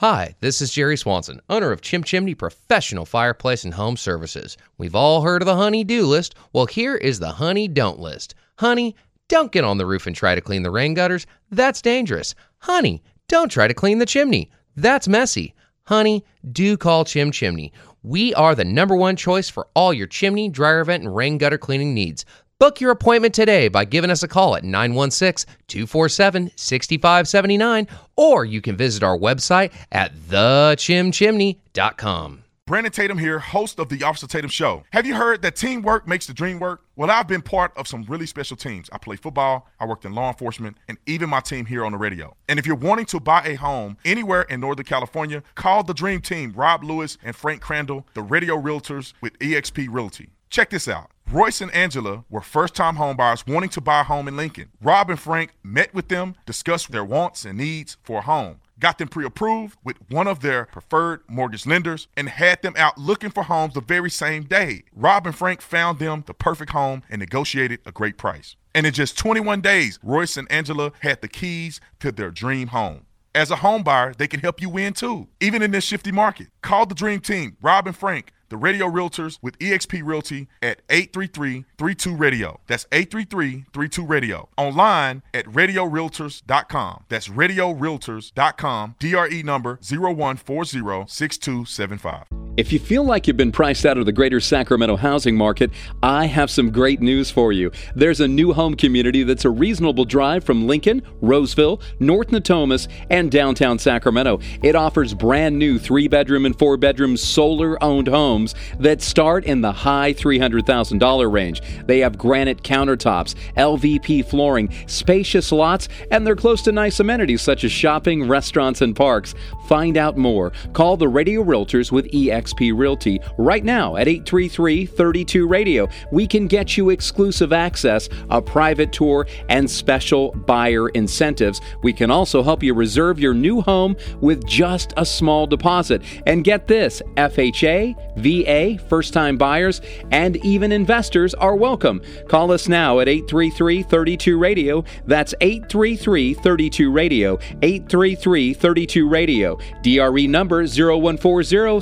[0.01, 4.57] Hi, this is Jerry Swanson, owner of Chim Chimney Professional Fireplace and Home Services.
[4.79, 6.37] We've all heard of the honey do list.
[6.53, 8.37] Well, here is the honey don't list.
[8.59, 8.95] Honey,
[9.27, 11.27] don't get on the roof and try to clean the rain gutters.
[11.51, 12.37] That's dangerous.
[12.59, 14.53] Honey, don't try to clean the chimney.
[14.77, 15.53] That's messy.
[15.87, 17.73] Honey, do call Chim Chimney.
[18.09, 21.59] We are the number one choice for all your chimney, dryer vent, and rain gutter
[21.59, 22.25] cleaning needs.
[22.59, 27.87] Book your appointment today by giving us a call at 916 247 6579,
[28.17, 32.45] or you can visit our website at thechimchimney.com.
[32.69, 34.85] Brandon Tatum here, host of the Officer Tatum Show.
[34.93, 36.83] Have you heard that teamwork makes the dream work?
[36.97, 38.91] Well, I've been part of some really special teams.
[38.93, 41.99] I play football, I worked in law enforcement, and even my team here on the
[41.99, 42.37] radio.
[42.47, 46.21] And if you're wanting to buy a home anywhere in Northern California, call the Dream
[46.21, 50.29] Team, Rob Lewis and Frank Crandall, the radio realtors with eXp Realty.
[50.51, 51.11] Check this out.
[51.33, 54.69] Royce and Angela were first time homebuyers wanting to buy a home in Lincoln.
[54.83, 58.99] Rob and Frank met with them, discussed their wants and needs for a home got
[58.99, 63.31] them pre approved with one of their preferred mortgage lenders, and had them out looking
[63.31, 64.85] for homes the very same day.
[64.95, 68.57] Rob and Frank found them the perfect home and negotiated a great price.
[68.75, 73.07] And in just 21 days, Royce and Angela had the keys to their dream home.
[73.35, 76.49] As a home buyer, they can help you win too, even in this shifty market.
[76.63, 82.61] Call the Dream Team, Rob and Frank, the radio realtors with eXp Realty at 833-32-RADIO.
[82.67, 84.49] That's 833-32-RADIO.
[84.57, 87.05] Online at radiorealtors.com.
[87.09, 88.95] That's radiorealtors.com.
[88.99, 92.48] DRE number 01406275.
[92.59, 95.71] If you feel like you've been priced out of the greater Sacramento housing market,
[96.03, 97.71] I have some great news for you.
[97.95, 103.31] There's a new home community that's a reasonable drive from Lincoln, Roseville, North Natomas, and
[103.31, 104.41] downtown Sacramento.
[104.61, 109.61] It offers brand new three bedroom and four bedroom solar owned homes that start in
[109.61, 111.63] the high $300,000 range.
[111.87, 117.63] They have granite countertops, LVP flooring, spacious lots, and they're close to nice amenities such
[117.63, 119.37] as shopping, restaurants, and parks.
[119.69, 120.51] Find out more.
[120.73, 125.89] Call the Radio Realtors with EX eXp Realty right now at 833 32 Radio.
[126.11, 131.61] We can get you exclusive access, a private tour, and special buyer incentives.
[131.83, 136.03] We can also help you reserve your new home with just a small deposit.
[136.27, 139.81] And get this FHA, VA, first time buyers,
[140.11, 142.01] and even investors are welcome.
[142.29, 144.85] Call us now at 833 32 Radio.
[145.07, 147.39] That's 833 32 Radio.
[147.63, 149.59] 833 32 Radio.
[149.83, 151.81] DRE number 0140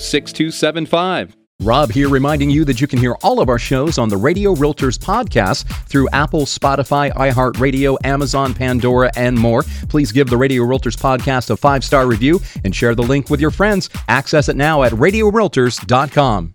[0.51, 1.37] 6275.
[1.61, 4.55] Rob here reminding you that you can hear all of our shows on the Radio
[4.55, 9.63] Realtors podcast through Apple, Spotify, iHeartRadio, Amazon, Pandora, and more.
[9.89, 13.41] Please give the Radio Realtors podcast a five star review and share the link with
[13.41, 13.89] your friends.
[14.09, 16.55] Access it now at radiorealtors.com.